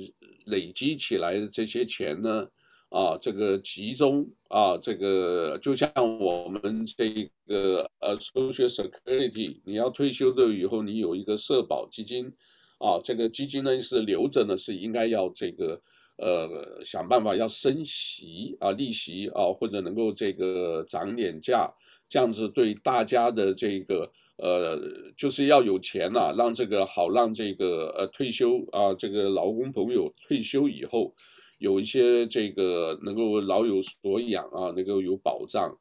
[0.47, 2.49] 累积起来的这些钱呢，
[2.88, 12.32] 啊，这个集中啊，这个就像我们这个呃 Social Security，你要退休了以后，你有一个社保基金，
[12.78, 15.80] 啊，这个基金呢是留着呢，是应该要这个。
[16.18, 21.68] 呃，想办法要升息啊，利息啊，或者能够这个涨点价，
[22.08, 24.02] 这样子对大家的这个
[24.36, 24.78] 呃，
[25.16, 31.12] 就是要有钱呐、让这个好让这个呃退休啊，这个劳工朋友退休以后
[31.58, 35.76] 有一些这个能够老有所养啊，能够有保障。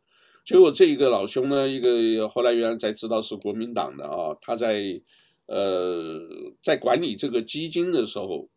[0.45, 4.99] 结果这个老兄呢，一个后来原来才知道是国民党的啊，他在
[5.45, 6.19] 呃
[6.63, 8.49] 在管理这个基金的时候。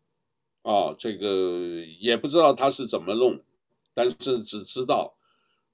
[0.65, 3.39] 啊，这个也不知道他是怎么弄，
[3.93, 5.15] 但是只知道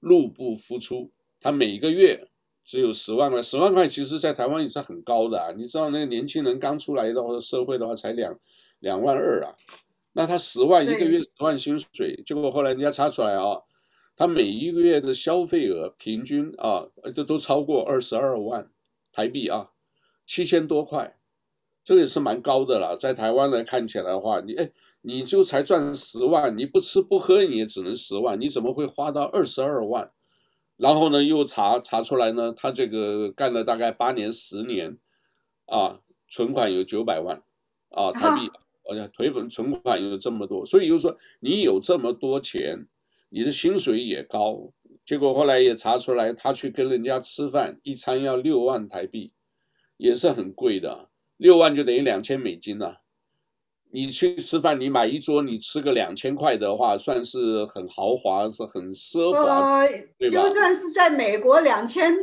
[0.00, 1.10] 入不敷出。
[1.40, 2.28] 他每个月
[2.62, 5.50] 只有十万块，十万块其实在台湾也是很高的啊。
[5.56, 8.38] 你知道那个年轻人刚出来的话，社会的话才两
[8.80, 9.56] 两万二啊。
[10.12, 13.62] 那他十万一个月十万薪水，结果后来人家查出来啊，
[14.14, 18.70] 他每一个月的消费额平均啊，这都超过二十二万
[19.10, 19.70] 台币啊，
[20.26, 21.16] 七千多块。
[21.84, 24.70] 这个也是蛮高的了，在台湾来看起来的话，你哎，
[25.00, 30.10] 你就才赚十万，你不吃不喝你也只能十万，你怎么会花到二十二万？
[30.76, 34.96] 然后呢，又查查出来呢，他这个干了大概八年十年，
[35.66, 37.42] 啊，存款有九百万，
[37.90, 38.50] 啊，台币，
[38.88, 42.86] 而且赔本存款有这么多，所以就是说你有这么多钱，
[43.28, 44.72] 你的薪水也高，
[45.04, 49.32] 结果后来也查出来，他去跟人家吃饭，一餐要六万台币，
[49.96, 51.10] 也是很贵的。
[51.36, 52.98] 六万就等于两千美金了，
[53.90, 60.42] 你去吃饭，你买一桌，你吃个两千块的话，算是很豪华，是很奢华，呃、对吧？
[60.42, 62.14] 就算是在美国，两千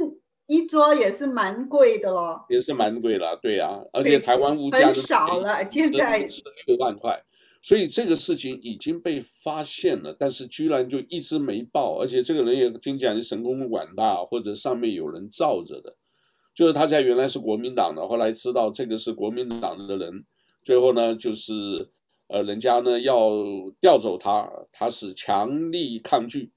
[0.48, 2.46] 一桌也是蛮贵的咯。
[2.50, 7.22] 也是蛮贵了，对啊，而且台湾物价很少了，现在是六万块，
[7.62, 15.96] 所以这个事情已经被发现了，但是居然就一直没报，而且这个人也听讲是神功广大，或者上面有人罩着的。
[16.60, 20.26] 就是他在原来是国民党的，后来知道这个是国民党的人，
[20.62, 21.90] 最后呢，就是
[22.28, 23.32] 呃，人家呢要
[23.80, 26.52] 调走他，他是强力抗拒，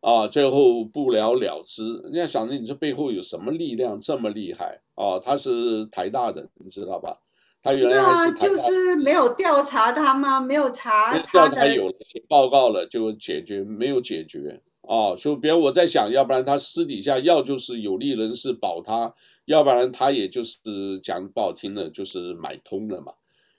[0.00, 1.84] 啊，最后不了了之。
[2.02, 5.20] 人家想着你这背后有什么力量这么厉害啊？
[5.20, 7.16] 他是台大的，你知道吧？
[7.62, 10.40] 他原来还是台大的，就是没有调查他吗？
[10.40, 11.94] 没有查他的，调查有了
[12.28, 15.14] 报告了就解决，没有解决啊。
[15.14, 19.14] 所以别我在想，要不然他私底下要就是有利人士保他。
[19.46, 23.12] 要不然他也就是讲不好听的，就是买通了嘛。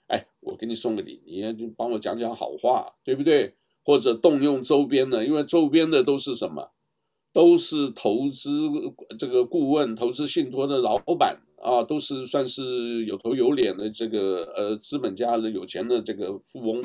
[0.08, 3.54] 哎，我给你送个礼，你也就帮我讲讲好话，对不对？
[3.84, 6.70] 或者动用周边的，因为周边的都是什么？
[7.32, 8.70] 都是投资
[9.18, 16.82] 这个顾问、投资信托的老板啊，都是算是有头有脸的这个呃资本家的有钱的这个富翁。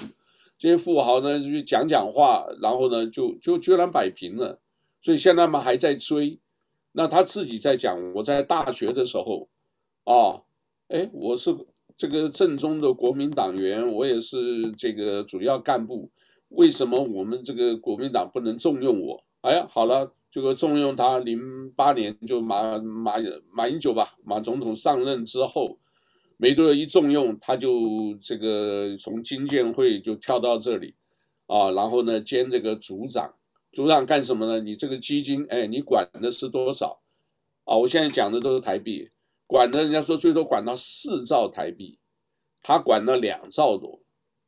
[0.57, 4.59] 这些富豪呢就讲讲话，然后呢就就居然摆平了，
[5.01, 6.39] 所以现在嘛还在追。
[6.93, 9.47] 那他自己在讲，我在大学的时候，
[10.03, 10.41] 啊，
[10.89, 11.55] 哎，我是
[11.95, 16.09] 这个正宗的国民党员，我也是这个主要干部，
[16.49, 19.23] 为什么我们这个国民党不能重用我？
[19.41, 23.13] 哎呀，好了，这个重用他，零八年就马马
[23.51, 25.77] 马英九吧，马总统上任之后，
[26.37, 30.93] 没多久一重用，他就这个从经建会就跳到这里，
[31.47, 33.33] 啊，然后呢兼这个组长，
[33.71, 34.59] 组长干什么呢？
[34.59, 37.01] 你这个基金，哎，你管的是多少？
[37.63, 39.09] 啊，我现在讲的都是台币。
[39.47, 41.97] 管的，人家说最多管到四兆台币，
[42.63, 43.99] 他管了两兆多，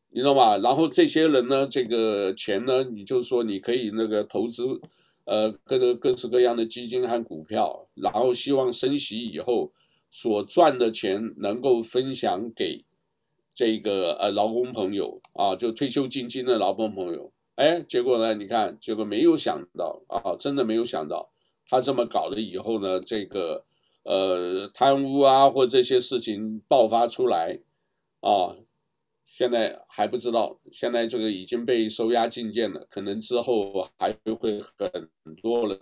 [0.09, 0.57] 你知道吗？
[0.59, 4.80] 然后这些人呢，这个钱呢，你就说你可以那个投资，
[5.26, 9.74] 呃，各个各式各样的基金和股票，然后希望升息以后
[10.09, 12.86] 所赚的钱能够分享给
[13.53, 17.32] 这个呃劳工朋友啊，就退休金金的劳工朋友。
[17.56, 21.32] 哎，结果呢，你看，结果没有想到啊，真的没有想到，
[21.68, 23.66] 他这么搞了以后呢，这个。
[24.06, 27.58] 呃，贪污啊，或这些事情爆发出来，
[28.20, 28.54] 啊，
[29.26, 35.10] 现在还不知道，现在这个已经被收押禁见了，可能之后还会很
[35.41, 35.80] 多人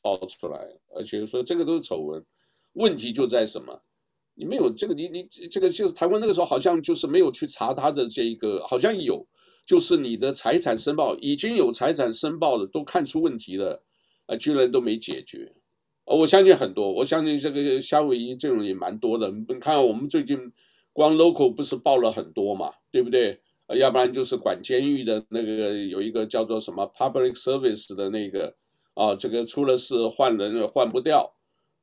[0.00, 0.66] 爆出来，
[0.96, 2.24] 而且说这个都是丑闻，
[2.72, 3.82] 问题就在什么？
[4.32, 9.26] 你没有这个，你你这个就是台湾那个时候好像就是没有去查他的这个，好像有，
[9.68, 13.84] 就是你的财产申报已经有财产申报的都看出问题了，
[14.24, 15.52] 啊，居然都没解决。
[16.06, 19.30] 我相信很多，我相信这个夏威夷这种也蛮多的。
[19.30, 20.50] 你看我们最近
[20.94, 23.38] 光 local 不是报了很多嘛，对不对？
[23.76, 28.56] 要不然就是管监狱的那个有一个叫做什么 public service 的那个
[28.94, 31.30] 啊，这个出了事换人也换不掉，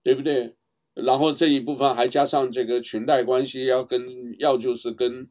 [0.02, 0.56] 对不对？
[0.96, 5.30] 然后这一部分还加上这个裙带关系，要跟要就是跟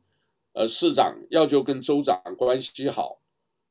[0.55, 3.21] 呃市长，要就跟州长关系好。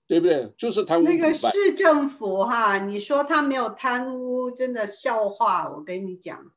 [0.06, 0.54] 对不对？
[0.58, 1.04] 就是贪污。
[1.04, 5.70] 那个市政府哈，你说他没有贪污，真的笑话。
[5.70, 6.52] 我跟你讲，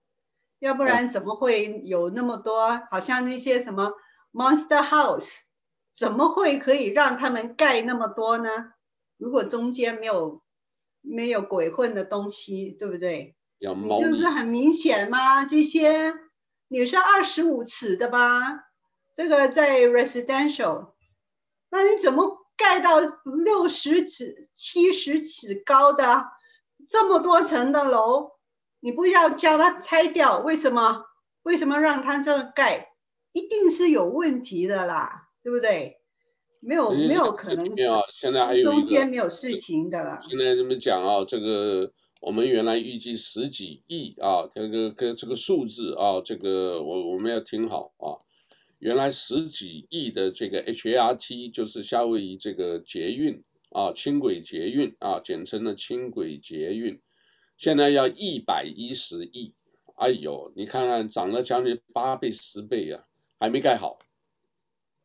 [0.59, 2.71] 要不然怎么会有那么多？
[2.71, 3.93] 嗯、好像那些什么
[4.33, 5.31] Monster House，
[5.95, 8.73] 怎么会可以让他们盖那么多呢？
[9.17, 10.43] 如果中间没有
[11.01, 13.37] 没有鬼混的东西，对不对？
[13.61, 16.13] 你就是很明显嘛，这些
[16.67, 18.66] 你是二十五尺的吧？
[19.17, 20.93] 这个在 residential，
[21.71, 22.45] 那你怎么？
[22.59, 23.01] 盖到
[23.45, 26.25] 六十尺、七十尺高的
[26.89, 28.31] 这么多层的楼，
[28.81, 30.39] 你不要叫它拆掉？
[30.39, 31.05] 为什么？
[31.43, 32.93] 为什么让它这样盖？
[33.33, 35.99] 一定是有问题的啦，对不对？
[36.61, 37.75] 没有，没有可能。
[37.75, 40.23] 没有，现在还有中间没有事情的了。
[40.27, 41.93] 现在这么讲啊，这个
[42.23, 48.17] 我们原来预计十几亿啊，这个跟这个数字啊，这个我我们要听好啊。
[48.79, 57.01] 原来十几亿的这个 HART 就是夏威夷这个捷运啊，轻轨捷运啊，简称的轻轨捷运，
[57.57, 59.55] 现在要一百一十亿，
[59.97, 63.03] 哎呦，你看看涨了将近八倍十倍啊，
[63.41, 63.99] 还没盖好，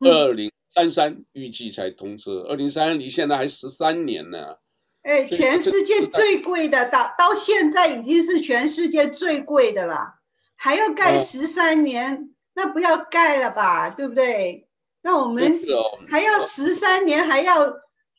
[0.00, 4.56] 二零三三预计才通车，二零三三离现在还十三年呢。
[5.02, 10.20] 哎，全世界最贵的到到现在已经是全世界最贵的了，
[10.56, 12.31] 还要盖十三年。
[12.54, 14.68] 那不要盖了吧，对不对？
[15.00, 15.60] 那我们
[16.08, 17.74] 还要十三年，还要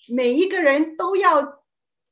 [0.10, 1.62] 每一个人都要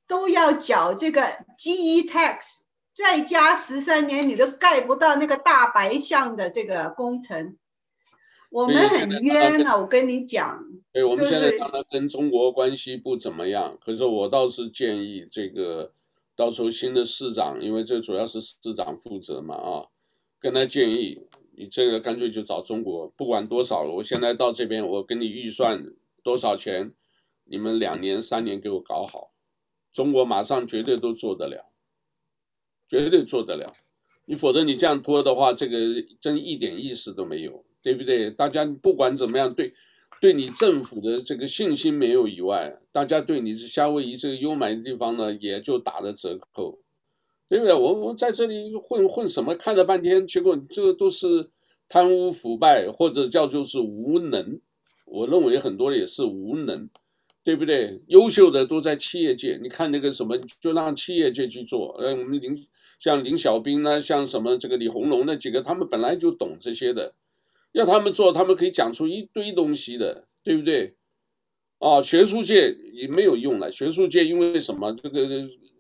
[0.07, 1.22] 都要缴这个
[1.57, 2.59] GE tax，
[2.93, 7.57] 再加十三年，你都盖不到那个大白象的这个工程。
[8.49, 10.63] 我们很冤啊，我跟你讲。
[10.93, 15.91] 对，我们现在当然跟中国关系不怎么样，可是我倒是建议这个
[16.36, 19.84] 到时候新的市长，因为这主要是市长负责嘛啊，
[20.39, 21.28] 跟他建议。
[21.62, 23.91] 你这个干脆就找中国，不管多少了。
[23.91, 25.93] 我现在到这边，我给你预算
[26.24, 26.91] 多少钱，
[27.43, 29.32] 你们两年三年给我搞好，
[29.93, 31.72] 中国马上绝对都做得了，
[32.89, 33.76] 绝对做得了。
[34.26, 35.78] 你否则你这样拖的话，这个
[36.20, 38.32] 真一点意思都没有，对不对？
[38.32, 39.72] 大家不管怎么样，对
[40.20, 46.80] 对你政府的这个信心没有以外，大家对你是夏威夷这个优美的地方呢，也就打了折扣。
[47.52, 47.74] 对不对？
[47.74, 49.54] 我我在这里混混什么？
[49.56, 51.49] 看了半天，结果这个都是
[51.89, 54.58] 贪污腐败，或者叫做是无能。
[55.04, 56.89] 我认为很多也是无能，
[57.43, 58.02] 对不对？
[58.08, 61.93] 优秀的都在企业界，你看那个什么，就让企业界去做。
[61.99, 62.58] 呃，我们林
[62.97, 67.14] 像林小兵呢，像什么这个李鸿龙那几个，他们本来就懂这些的，
[67.74, 70.95] 要他们做，他们可以讲出一堆东西的，对不对？
[71.80, 74.93] 啊，学术界也没有用了，学术界因为什么？
[75.04, 75.28] 这个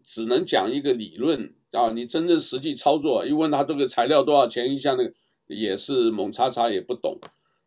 [0.03, 1.53] 只能讲一个理论。
[1.71, 5.13] 啊，你真正实际操作，一问他这个材料多少钱，一下那个
[5.47, 7.17] 也是猛叉叉也不懂，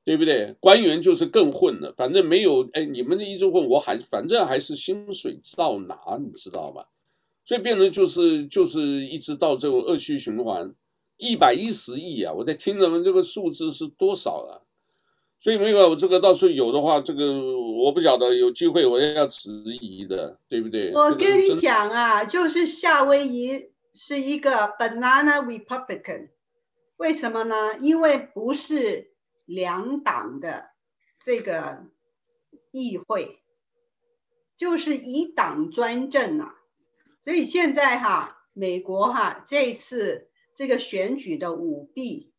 [0.05, 0.55] 对不对？
[0.61, 6.87] 官员就是更混了，反正没有哎，你们这一直混，我还反正还是薪水照拿，你知道吧？
[7.47, 10.75] 所以变成就是就是一直到这种恶性循环，
[11.19, 12.33] 一百一十亿啊！
[12.33, 14.65] 我在听他们这个数字是多少啊？
[15.41, 20.91] 所以没有这个，到时候有的话，这个我不晓得，有机会我也要质疑的，对不对？
[20.95, 26.29] 我跟你讲啊，就是夏威夷是一个 banana republican，
[26.97, 27.79] 为什么呢？
[27.79, 29.15] 因为不是
[29.47, 30.71] 两党的
[31.21, 31.87] 这个
[32.71, 33.43] 议会，
[34.57, 36.55] 就是一党专政啊。
[37.23, 42.33] 所以现在哈，美国哈这次这个选举的舞弊。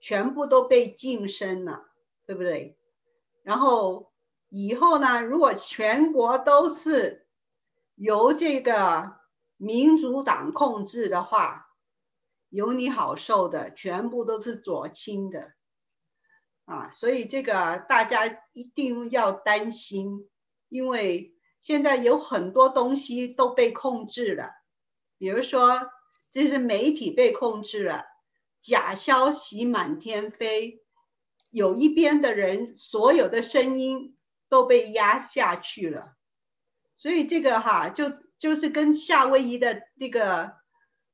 [0.00, 1.86] 全部都被晋升了，
[2.26, 2.76] 对不对？
[3.42, 4.12] 然后
[4.50, 7.26] 以后呢，如果全国都是
[7.94, 9.16] 由这个
[9.64, 11.70] 民主党控制的话，
[12.50, 15.52] 有你好受的，全部都是左倾的
[16.66, 16.90] 啊！
[16.92, 20.28] 所以这个大家一定要担心，
[20.68, 24.50] 因为现在有很多东西都被控制了，
[25.16, 25.90] 比如说
[26.30, 28.04] 这是媒体被控制了。
[28.60, 30.82] 假消息满天飞，
[31.50, 34.16] 有一边的人，所有的声音
[34.48, 36.16] 都被压下去了，
[36.96, 38.10] 所以这个哈，就
[38.44, 40.52] 就是跟夏威夷的这个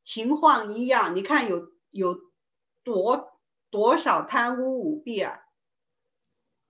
[0.02, 2.18] 情况一样，你看有有
[2.82, 3.38] 多
[3.70, 5.38] 多少贪污舞弊啊？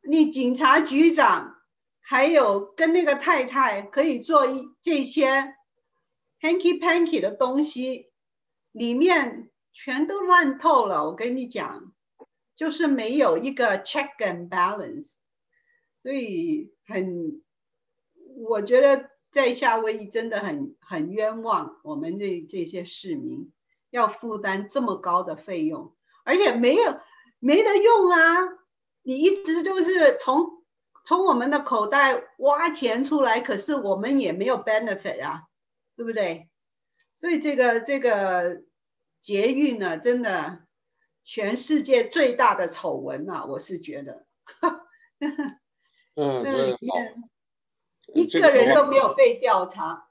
[0.03, 1.63] 你警察局长
[2.03, 5.55] 还有跟那个太太可以做一这些
[6.43, 8.13] hanky panky 的东西，
[8.73, 9.47] 里面。
[9.73, 11.95] 全都烂透了，我跟你讲，
[12.57, 15.19] 就是没有一个 check and balance，
[16.03, 17.41] 所以很，
[18.49, 23.53] 我觉得在夏威夷真的很很冤枉我们的这些市民
[23.91, 27.01] 要负担这么高的费用，而且没有
[27.39, 28.19] 没得用啊！
[29.03, 30.65] 你一直就是从
[31.05, 35.43] 从我们的口袋挖钱出来，可是我们也没有 benefit 啊，
[35.97, 36.49] 对不对？
[37.17, 38.63] 所以这个这个。
[39.23, 40.61] 捷运呢，真的
[41.25, 43.45] 全世界最大的丑闻啊！
[43.45, 44.25] 我是觉得，
[46.15, 46.43] 嗯，
[48.15, 50.07] 一个人都没有被调查。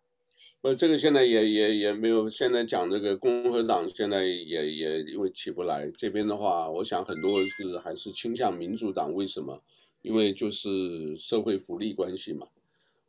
[0.61, 2.29] 呃，这个现在也也也没有。
[2.29, 9.13] 现在讲这个共和党现在也也因为起不来，这边的话，我想很多是还是倾向民主党。
[9.13, 9.61] 为什么？
[10.01, 12.47] 因为就是社会福利关系嘛。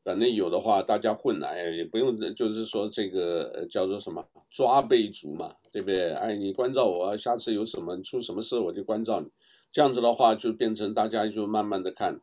[0.02, 6.10] 反正有的话，大家混来也不用，就是说这个叫做什么抓背族嘛，对不对？
[6.12, 9.28] 哎，你关照我，下次有什么出什么事我就关照你。
[9.70, 12.20] 这样子的话，就变成大家就慢慢的看，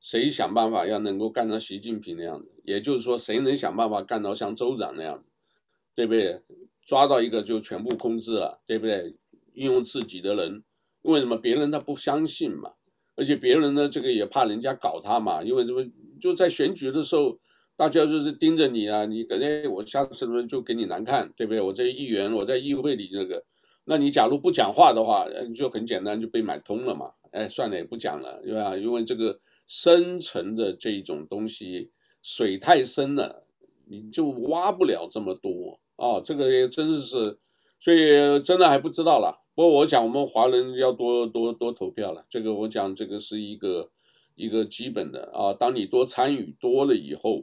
[0.00, 5.24] 谁想办法要能够干到习近平那样子，也就是说谁能想办法干到像州长那样子，
[5.94, 6.42] 对不对？
[6.82, 9.14] 抓到一个就全部控制了，对不对？
[9.52, 10.62] 运用自己的人，
[11.02, 12.72] 为什么别人他不相信嘛？
[13.16, 15.84] 而且别人呢，这个也怕人家搞他嘛，因为什么？
[16.20, 17.38] 就在选举的时候，
[17.76, 21.60] 大家就是盯着你啊，你感觉我下次呢就给你难看，对不对？
[21.60, 23.44] 我这议员，我在议会里这个，
[23.84, 27.12] 那你假如不讲话的话，就很简单就被买通了嘛。
[27.30, 28.76] 哎，算了，也不讲了，对吧？
[28.76, 29.38] 因为这个
[29.68, 31.92] 深层的这种东西
[32.22, 33.46] 水太深了，
[33.86, 36.20] 你就挖不了这么多啊。
[36.24, 37.38] 这个也真的是，
[37.78, 39.46] 所以真的还不知道了。
[39.54, 43.88] 不过我想我们华人要多多多投票了，这个我讲这个是一个。
[44.40, 47.42] 一个基本的啊，当你多参与多了以后，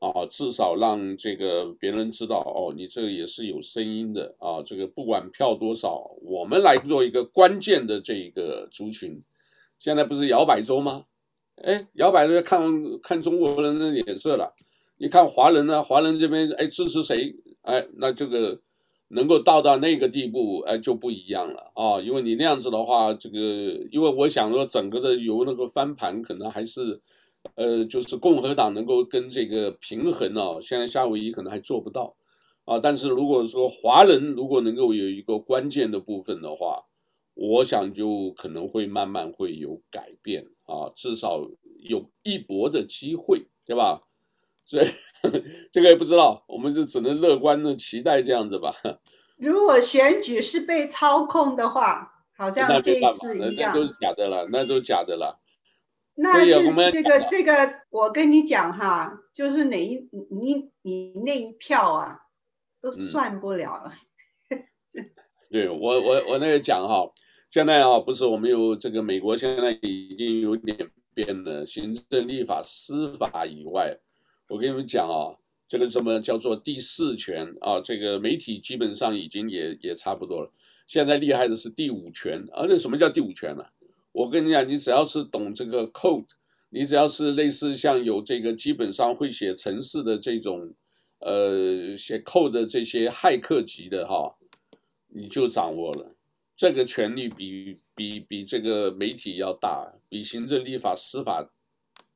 [0.00, 4.60] 啊，至少让这个别人知道哦，你这个也是有声音的啊。
[4.60, 9.22] 这个不管票多少，我们来做一个关键的这个族群。
[9.78, 11.04] 现在不是摇摆州吗？
[11.62, 12.60] 哎，摇摆州看
[13.02, 14.54] 看中国人的脸色了。
[14.98, 15.82] 你看华人呢？
[15.82, 17.34] 华人这边哎支持谁？
[17.62, 18.60] 哎，那这个。
[19.08, 22.00] 能够到到那个地步，哎，就不一样了啊！
[22.00, 23.38] 因为你那样子的话，这个，
[23.92, 27.00] 因为我想说，整个的由那个翻盘，可能还是，
[27.54, 30.58] 呃，就是共和党能够跟这个平衡哦。
[30.60, 32.16] 现在夏威夷可能还做不到
[32.64, 32.80] 啊。
[32.80, 36.82] 但是如果说华人如果能够有一个关键的部分的话，
[37.34, 41.40] 我想就可能会慢慢会有改变啊，至少
[41.80, 44.02] 有一搏的机会，对吧？
[44.66, 44.86] 所以
[45.70, 48.74] 这个也不知道，我们就只能乐观的期待这样子吧。
[49.36, 55.40] 如果选举是被操控的话，好像这一次一样，那都是假的了，那都假的了。
[56.14, 62.20] 那这这个这个，我跟你讲哈，就是哪一你你那一票啊，
[62.80, 63.92] 都算不了了。
[64.48, 65.10] 嗯、
[65.50, 67.12] 对我我我那个讲哈，
[67.54, 70.76] 现在啊，不是我们有这个美国现在已经有点
[71.14, 73.96] 变了，行政、立法、司法以外。
[74.48, 75.30] 我跟你们讲啊，
[75.68, 77.80] 这个什么叫做第四权啊？
[77.80, 80.50] 这个媒体基本上已经也也差不多了。
[80.88, 83.64] 现在厉害的是第五权，啊、那什么叫第五权呢、
[84.10, 86.26] 我跟你讲，你只要是懂这个 code，
[86.70, 90.74] 你只要是类似像有这个基本上会写程式的这种，
[91.20, 94.34] 呃，写 code 的这些骇客级的哈，
[95.06, 96.16] 你就掌握了。
[96.56, 101.50] 这个权力比比比这个媒体要大，比行政、立法、司法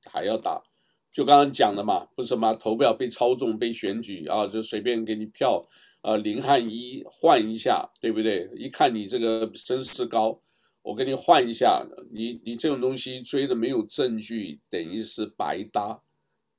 [0.05, 0.63] 还要大。
[1.11, 2.55] 就刚刚讲的嘛，不是吗？
[2.55, 5.67] 投票被操纵、被选举啊，就随便给你票，
[6.03, 8.49] 呃，零和一换一下，对不对？
[8.55, 10.41] 一看你这个声势高，
[10.83, 16.01] 我给你换一下，你你这种东西追的没有证据，等于是白搭，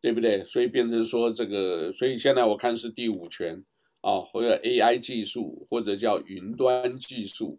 [0.02, 0.44] 对不对？
[0.44, 3.64] 所以变成说这个，所以现在我看是第五权
[4.02, 7.58] 啊，或者 AI 技术，或者叫云端技术。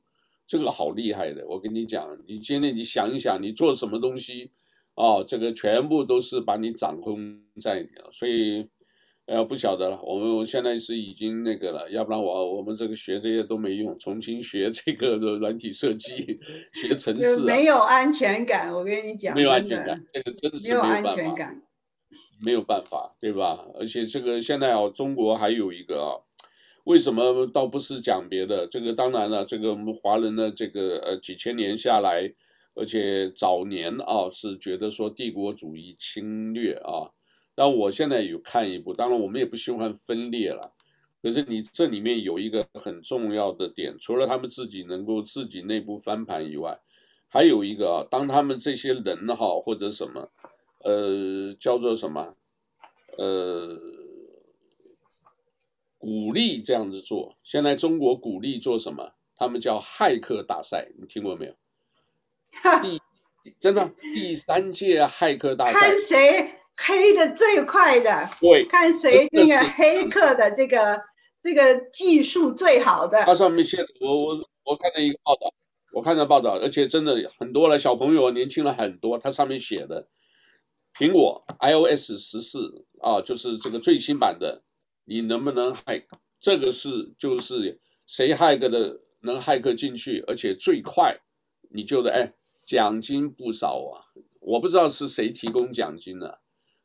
[0.51, 4.51] 这个好厉害的，我跟你讲，你今天你想一想，你做什么东西，
[4.97, 8.69] 哦，这个全部都是把你掌控在，所以，
[9.27, 10.03] 呃，不晓得了。
[10.03, 16.41] 我们我现在是已经那个了，要不然我我们这个学这些都没用，重新学这个软体设计，
[16.73, 18.75] 学程式，没有安全感。
[18.75, 21.63] 我跟你讲，没有安全感，这个真的是没有办法，没有安全感，
[22.45, 23.69] 没有办法，对吧？
[23.79, 26.27] 而且这个现在哦，中国还有一个啊。
[26.85, 28.67] 为什么倒不是讲别的？
[28.67, 32.33] 这个当然了，这个我们华人的这个呃几千年下来，
[32.75, 37.11] 而且早年啊是觉得说帝国主义侵略啊。
[37.55, 40.73] 但我现在有看一部，当然我们也不喜欢分裂了。
[41.23, 46.81] 可是你这里面有一个很重要的点，除了他们自己能够自己内部翻盘以外，
[47.29, 50.31] 还有一个啊，当他们这些人哈或者什么，
[50.83, 52.35] 呃，叫做什么，
[53.19, 54.00] 呃。
[56.01, 59.13] 鼓励这样子做，现在中国鼓励做什么？
[59.37, 61.55] 他们叫骇客大赛，你听过没有？
[62.83, 62.99] 第
[63.59, 71.03] 真的第三届骇客大赛，看谁黑的最快的，对，看谁那个黑客的这个
[71.43, 73.23] 这个技术最好的。
[73.25, 75.53] 它上面写的，我我我看到一个报道，
[75.93, 79.19] 我看到报道，而且真的很多了，小朋友年轻了很多。
[79.19, 80.09] 它上面写的，
[80.99, 84.63] 苹果 iOS 十四啊，就是这个最新版的。
[85.11, 86.01] 你能不能骇？
[86.39, 91.19] 这个是就是谁骇客的能骇客进去，而且最快，
[91.69, 92.33] 你觉得哎，
[92.65, 94.07] 奖金不少啊！
[94.39, 96.41] 我不知道是谁提供奖金的，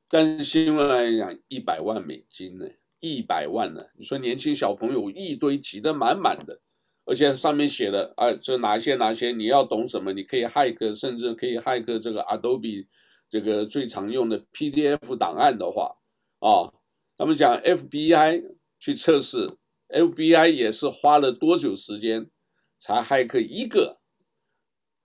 [0.09, 2.65] 但是新闻来讲，一百万美金呢，
[2.99, 3.79] 一百万呢。
[3.95, 6.59] 你说年轻小朋友一堆挤得满满的，
[7.05, 12.87] 而且上面写的哎，这哪些哪些你要懂什么，你可以骇客，甚至可以骇客这个 Adobe
[13.29, 15.95] 这个最常用的 PDF 档案的话
[16.39, 16.73] 啊。
[17.17, 18.43] 他们讲 FBI
[18.79, 19.49] 去测试
[19.89, 22.29] ，FBI 也是花了多久时间
[22.77, 23.99] 才骇客一个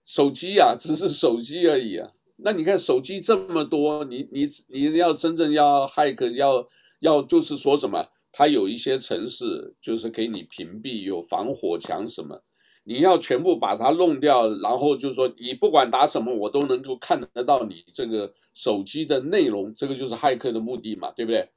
[0.05, 0.75] 手机啊？
[0.77, 2.11] 只是手机而已啊！
[2.43, 6.67] 那你看手机这么多，你你你要真正要骇客，要
[6.99, 8.05] 要就是说什么？
[8.33, 12.41] 它有一些城市就是给你屏蔽，有防火墙什么，
[12.83, 21.47] 你要全部把它弄掉，然后就说你不管打什么，我都能够看得到你这个手机的内容，这个就是骇客的目的嘛，对不对？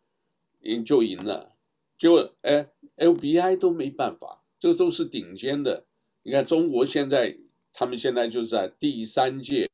[0.65, 1.53] 赢就赢了，
[1.97, 5.87] 结果哎，FBI 都没办法，这个都是顶尖的。
[6.23, 7.37] 你看中国现在，
[7.73, 9.71] 他们现在就是在第三届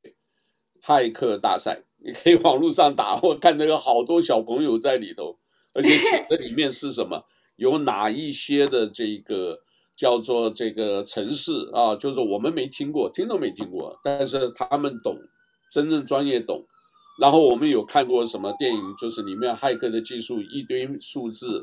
[0.82, 5.38] 骇客大赛，你可以网络上打，我看到有好多小朋友在里头，
[5.72, 7.24] 而且写的里面是什么？
[7.56, 9.60] 有哪一些的这个
[9.94, 11.94] 叫做这个城市啊？
[11.94, 15.16] 就是我们没听过，听都没听过，但是他们懂，
[15.70, 16.66] 真正专业懂。
[17.20, 21.62] 然后我们有看过什么电影，就是里面骇客的技术一堆数字，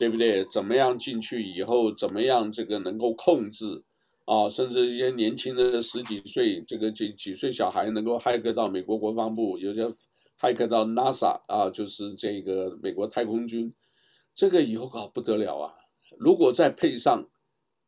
[0.00, 0.44] 对不对？
[0.50, 3.80] 怎么样进去以后，怎么样这个能够控制
[4.24, 4.48] 啊？
[4.48, 9.86] 甚至一些年轻的十几岁，这个几几岁小孩能够骇客到美国国防部，有些
[10.40, 13.72] 骇客到 NASA 啊，就是这个美国太空军，
[14.34, 15.72] 这个以后搞不得了啊！
[16.18, 17.24] 如果再配上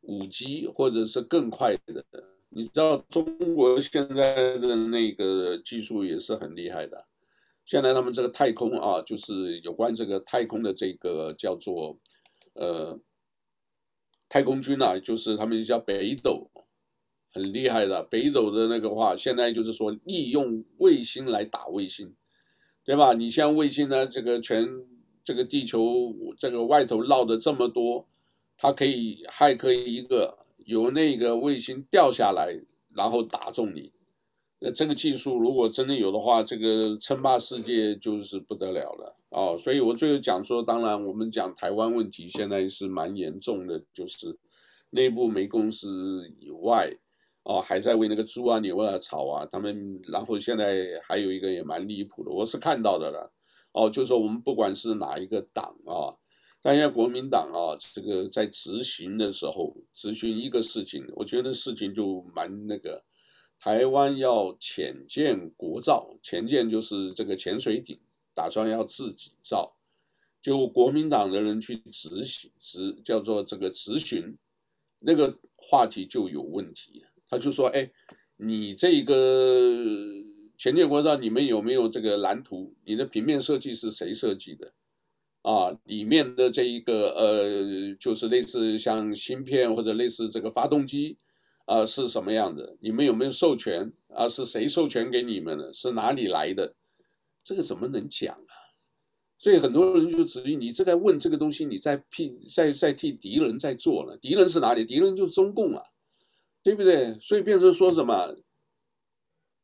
[0.03, 2.05] 5G 或者是更快的。
[2.55, 3.23] 你知道中
[3.55, 7.07] 国现在的那个技术也是很厉害的，
[7.65, 11.97] 现在他们这个太空啊，就是有关这个太空的这个叫做
[12.53, 12.99] 呃
[14.29, 16.51] 太空军啊，就是他们叫北斗，
[17.31, 18.03] 很厉害的。
[18.03, 22.13] 北斗的那个话，现在就是说利用卫星来打卫星，
[22.83, 23.13] 对吧？
[23.13, 24.71] 你像卫星呢，这个全
[25.23, 28.07] 这个地球这个外头绕的这么多，
[28.57, 30.42] 它可以还可以一个。
[30.65, 32.57] 有那个卫星掉下来，
[32.95, 33.91] 然后打中你，
[34.59, 39.57] 那这个技术如果真的有的话，这个称霸世界就是不得了了哦。
[39.57, 44.37] 所以我最后讲说，当然我们讲台湾问题现在是蛮严重的，就是
[44.91, 45.87] 内部没共识
[46.39, 46.89] 以外，
[47.43, 53.33] 哦还在为那个猪啊牛啊吵啊，他们然后现在还有一个也蛮离谱的，我是看到的了，
[53.73, 56.15] 哦就说我们不管是哪一个党啊。
[56.63, 63.03] 但现在国民党啊，这个在执行的时候，执行一个事情，我觉得事情就蛮那个。
[63.59, 67.97] 台湾要潜舰国造，潜舰就是这个潜水艇，
[68.33, 69.77] 打算要自己造，
[70.41, 74.37] 就国民党的人去执行，执叫做这个执行，
[74.99, 77.05] 那个话题就有问题。
[77.29, 77.89] 他就说：“哎，
[78.35, 79.85] 你这个
[80.57, 82.75] 潜舰国造，你们有没有这个蓝图？
[82.83, 84.73] 你的平面设计是谁设计的？
[85.43, 91.17] 啊，里面的这一个呃，就是类似像芯片或者类似这个发动机
[91.65, 92.75] 啊，是什么样的？
[92.81, 93.93] 你们有没有授权？
[94.09, 95.71] 啊，是谁授权给你们的？
[95.71, 96.75] 是哪里来的？
[97.43, 98.53] 这个怎么能讲啊？
[99.37, 104.17] 所以很多人就质疑你这个问这个东西，你在替在在替敌人在做了。
[104.17, 104.83] 敌人是哪里？
[104.83, 105.83] 敌人就是中共啊。”
[106.63, 107.19] 对不对？
[107.19, 108.37] 所以变成说什么？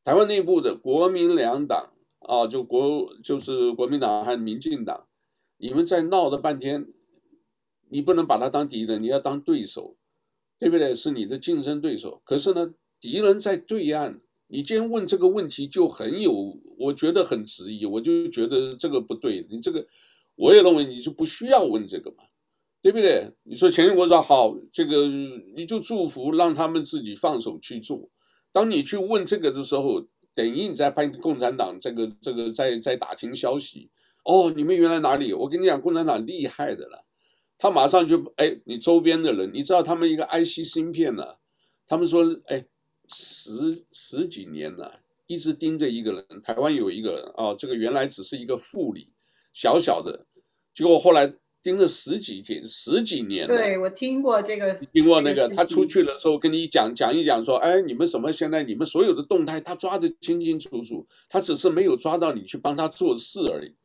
[0.03, 1.93] 台湾内部的国民两党
[2.27, 5.07] 啊，就国就是国民党和民进党，
[5.59, 6.87] 你们在闹了半天，
[7.89, 9.97] 你不能把他当敌人，你要当对手，
[10.57, 10.95] 对不对？
[10.95, 12.21] 是你的竞争对手。
[12.23, 19.45] 可是呢，敌人在对岸，你今天问这个问题就很有，我觉得很质疑，我就觉得这个不对。
[19.51, 19.85] 你这个，
[20.35, 22.23] 我也认为你就不需要问这个嘛。
[22.81, 23.29] 对不对？
[23.43, 25.05] 你说前国说好，这个
[25.53, 28.09] 你就祝福让他们自己放手去做。
[28.53, 33.89] 当你去问这个的时候，等于你在帮共产党这个这个在在打听消息。
[34.23, 35.33] 哦，你们原来哪里？
[35.33, 37.05] 我跟你讲，共产党厉害的了，
[37.57, 41.25] 他马上就哎，你周边的人，你知道他们一个 IC 芯片呢？
[41.87, 42.65] 他们说哎，
[43.07, 46.25] 十十几年了，一直盯着一个人。
[46.41, 49.13] 台湾有一个人啊，这个原来只是一个副理，
[49.53, 50.25] 小小的，
[50.73, 51.33] 结果后来。
[51.61, 53.53] 盯了十几天，十几年了。
[53.53, 63.75] 对，我听过这个，听过那个，他出去的时候跟你讲讲一讲，说，哎，你们什么现在你们所有的动态，他抓得清清楚楚，他只是没有抓到你去帮他做事而已。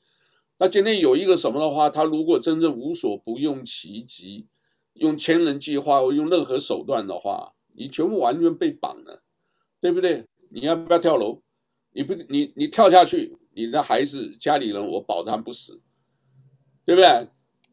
[0.64, 4.46] 那今天有一个什么的话，他如果真正无所不用其极，
[4.94, 9.22] 用千人计划或用任何手段的话，你全部完全被绑了，
[9.78, 10.24] 对不对？
[10.48, 11.42] 你要不要跳楼？
[11.92, 15.82] 你不，你你跳下去，你的孩子家里人我保他不死，
[16.86, 17.28] 对不对？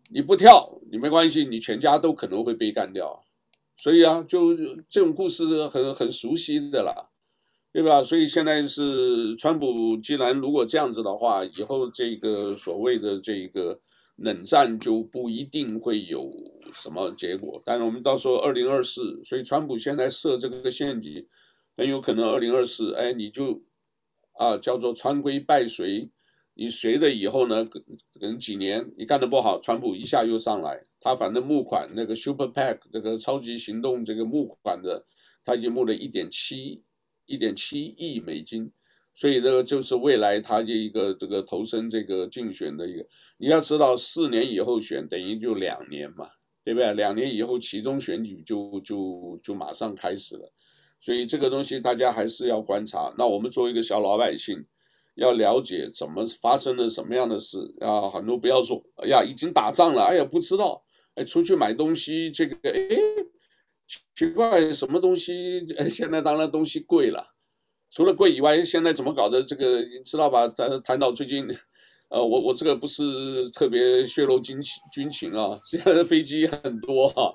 [0.10, 3.24] 你不跳，你没关系，你全家都可能会被干掉，
[3.78, 4.54] 所以啊，就
[4.90, 7.08] 这种故事很很熟悉的啦，
[7.74, 8.04] 对吧？
[8.04, 13.80] 所以现在是川普，既然如果这样子的话，以后这个所谓的这个
[14.18, 16.30] 冷战就不一定会有
[16.74, 17.62] 什么结果。
[17.66, 21.26] 但是我们到时候二零二四，所以川普现在设这个陷阱，
[21.78, 23.64] 很有可能二零二四，哎，你就
[24.34, 26.12] 啊叫做川规败随。
[26.54, 27.64] 你随了以后呢？
[27.64, 27.82] 可
[28.20, 35.06] 能几年你干得不好，川普一下又上来，他反正募款那个 Super PAC 这个超级行动这个募款的，
[35.46, 36.84] 他已经募了一点七
[37.32, 38.72] 一点七亿美金，
[39.16, 43.06] 所以这个就是未来他的一个这个投身这个竞选的一个。
[43.38, 46.28] 你要知道，四年以后选等于就两年嘛，
[46.64, 46.94] 对不对？
[46.94, 50.52] 两年以后其中选举就就就马上开始了，
[51.00, 53.14] 所以这个东西大家还是要观察。
[53.18, 54.66] 那我们作为一个小老百姓。
[55.16, 58.10] 要了解怎么发生了什么样的事啊？
[58.10, 60.82] 很多不要说，哎呀，已经打仗了，哎呀，不知道，
[61.16, 62.72] 哎，出去买东西，这个，哎，
[64.16, 65.66] 奇怪，什么东西？
[65.78, 67.34] 哎，现在当然东西贵了，
[67.90, 69.42] 除了贵以外，现在怎么搞的？
[69.44, 70.48] 这个你知道吧？
[70.48, 71.48] 谈谈到最近，
[72.10, 77.34] 呃，我我这个不是特别泄露军情军情啊，现在的飞机很多哈，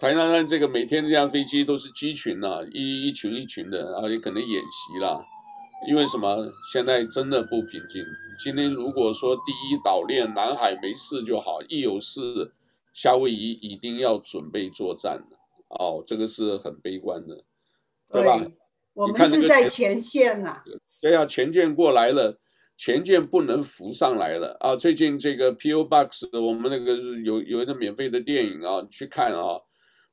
[0.00, 5.24] 台湾这个每天这样飞机都是机群呐、一一群一群的，啊，也可能演习了。
[5.86, 6.50] 因为什么？
[6.72, 8.02] 现在真的不平静。
[8.42, 12.52] 今天如果说第一岛链南海没事就好，一有事，
[12.94, 15.22] 夏威夷一定要准备作战。
[15.78, 17.44] 哦，这个是很悲观的，
[18.12, 18.40] 对吧？
[18.92, 20.64] 我们是在前线呐、啊。
[21.00, 22.38] 对呀，前舰过来了，
[22.76, 24.74] 前舰不能浮上来了啊！
[24.74, 29.60] 最近这个 PO Box，我们那个有有一个免费的电影啊，你去看啊。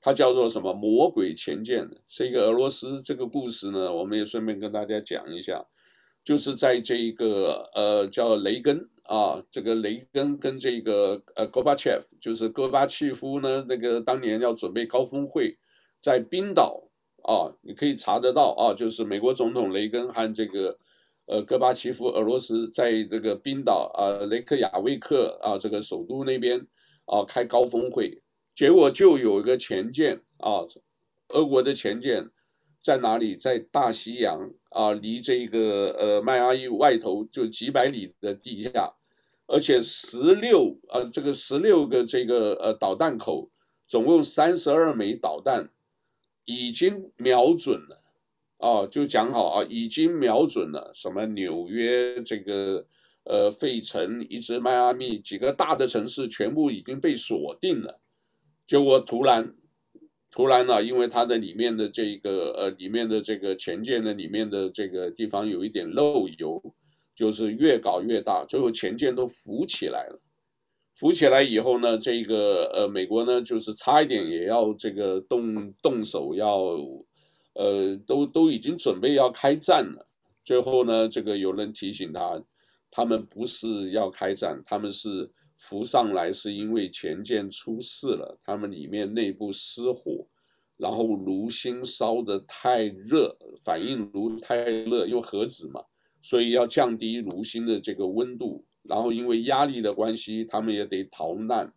[0.03, 0.73] 它叫做什么？
[0.73, 2.99] 魔鬼前舰是一个俄罗斯。
[3.03, 5.63] 这个故事呢，我们也顺便跟大家讲一下，
[6.23, 15.57] 就是在这一个呃叫雷根啊，这个雷根跟这个呃戈巴切夫，就是戈巴契夫呢，那个当年要准备高峰会，
[15.99, 16.83] 在冰岛
[17.23, 20.77] 啊，你可以查得到啊，就是美国总统雷根和这个
[21.25, 26.59] 呃戈巴契夫，俄罗斯在这个冰岛啊雷克雅未克啊这个首都那边
[27.05, 28.21] 啊开高峰会。
[28.53, 30.61] 结果就有一个前舰啊，
[31.29, 32.29] 俄国的前舰
[32.81, 33.35] 在哪里？
[33.35, 38.93] 在大西洋啊，离这个呃迈阿密外头就几百里的地下，
[39.47, 43.49] 而且十六呃这个十六个这个呃导弹口，
[43.85, 45.69] 总共三十二枚导弹
[46.45, 47.97] 已经瞄准了
[48.57, 52.85] 啊，就讲好啊，已经瞄准了什么纽约这个
[53.25, 57.99] 呃费城一直迈阿密几个大的城市全部已经被锁定了。
[58.65, 59.53] 结果突然，
[60.31, 66.61] 突然呢、因为它的里面的这个呃，里面的这个前舰的里面的这个地方有一点漏油，
[67.13, 70.21] 就是越搞越大，最后前舰都浮起来了，
[70.95, 76.77] 浮起来以后呢，这个呃美国呢就是差一点也要这个动动手要，
[77.55, 80.05] 呃都都已经准备要开战了。
[80.45, 82.41] 最后呢，这个有人提醒他，
[82.89, 85.29] 他们不是要开战，他们是
[85.61, 90.25] 浮上来是因为潜舰出事了，他们里面内部失火，
[90.75, 95.79] 然后炉芯烧得太热，反应炉太热，因为核子嘛，
[96.19, 98.65] 所以要降低炉芯的这个温度。
[98.81, 101.71] 然后因为压力的关系，他们也得逃难，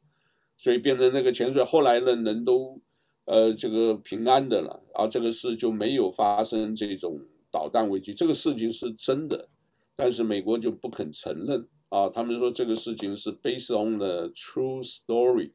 [0.57, 1.63] 所以变成那个潜水。
[1.63, 2.81] 后来的人都，
[3.27, 7.21] 呃，这个平安的了啊，这个事就没有发生这种
[7.51, 8.15] 导弹危机。
[8.15, 9.47] 这个事情是真的，
[9.95, 12.09] 但是美国就不肯承认啊。
[12.09, 15.51] 他们说这个事情是 based on the true story。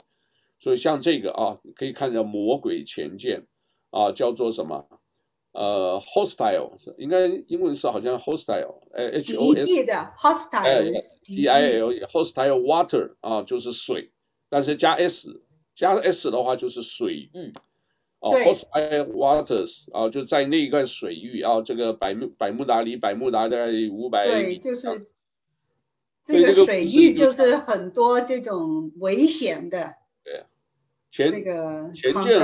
[0.60, 3.46] 所以像这个啊，可以看一下魔鬼前舰
[3.92, 4.86] 啊，叫做什么？
[5.52, 6.70] 呃，hostile
[7.00, 14.12] 应该英文是好像 hostile，哎，H O S 的 hostile，T I L hostile water 啊，就是水，
[14.48, 15.42] 但是加 s
[15.74, 17.52] 加 s 的话就是水域，
[18.20, 24.88] 哦，hostile waters 啊，就在那一段水域啊，这个百慕百慕达离百慕达大概五百米，对，就是
[26.30, 29.96] 这个水域就是很多这种危险的。
[30.24, 30.46] 对，
[31.12, 32.40] 这个潜舰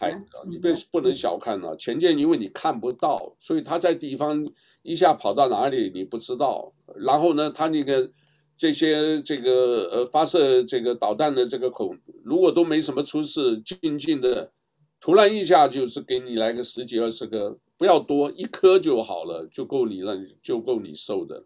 [0.00, 4.44] 还你不不能小看了，潜舰因为你看不到，所以它在地方
[4.82, 6.72] 一下跑到哪里你不知道。
[6.96, 8.10] 然后呢，它那个
[8.56, 14.52] 这些这个呃发射这个导弹的这个孔，如果都没什么出事，静静的，
[15.00, 21.44] 突然一下就是给你来个十几二十个，不要多，一颗就好了，就够你了，就够你受的。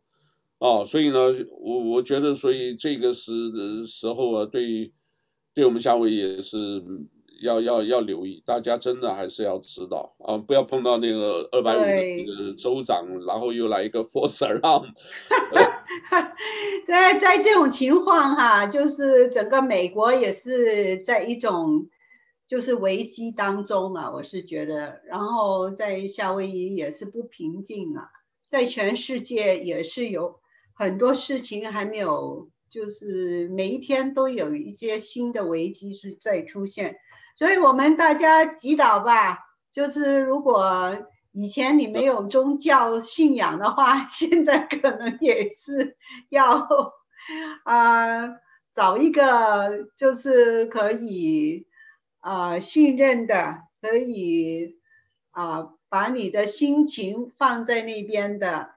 [0.58, 1.18] 哦，所以呢，
[1.60, 4.92] 我我觉得，所以这个时的时候啊，对。
[5.56, 6.84] 对我们夏威夷也是
[7.40, 14.92] 要要要留意，大家真的还是要知道啊，不要碰到那个二百五的那个州长，然后又来一个 force around。
[16.86, 21.88] 在在这种情况哈，就是整个美国也是在一种
[22.46, 28.10] 就是危机当中啊，我是觉得，然后在夏威夷也是不平静啊，
[28.46, 30.38] 在全世界也是有
[30.76, 32.48] 很多事情还没有。
[32.68, 36.96] 就是每一天都有一些新的危机是在出现，
[37.38, 39.38] 所以我们大家祈祷吧。
[39.72, 45.96] 就是如果以前你没有宗教信仰的话， 现在可能也是
[46.28, 46.68] 要
[47.64, 48.34] 啊、
[48.72, 51.66] 找一个就是可以
[52.18, 54.76] 啊、信任的，可以
[55.30, 58.75] 啊、把你的心情放在那边的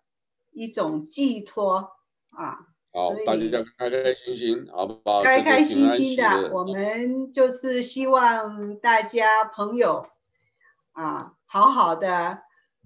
[0.60, 1.92] 一种寄托
[2.32, 2.68] 啊。
[2.92, 5.24] 好，大家开开心心，好不好？
[5.24, 10.08] 开开心心的，我们就是希望大家朋友
[10.92, 12.42] 啊，好好的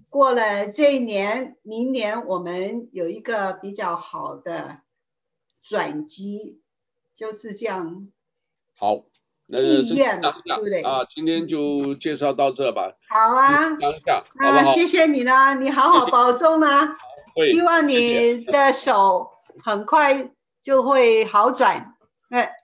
[0.08, 4.82] 过了这一年，明年我们有一个比较好的
[5.62, 6.60] 转机，
[7.14, 8.06] 就是这样。
[8.76, 9.04] 好，
[9.46, 10.82] 那祈愿对不对？
[10.82, 12.92] 啊，今天就介绍到这吧。
[13.08, 13.70] 好啊，
[14.38, 16.96] 那谢谢你啦，你好好保重啦。
[17.36, 19.30] 希望你的手。
[19.62, 20.30] 很快
[20.64, 21.94] 就会好转，
[22.30, 22.56] 哎，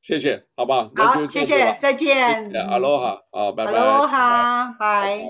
[0.00, 5.22] 谢谢，好吧，好，谢谢，再见，阿罗哈，好，拜拜，阿罗哈，拜。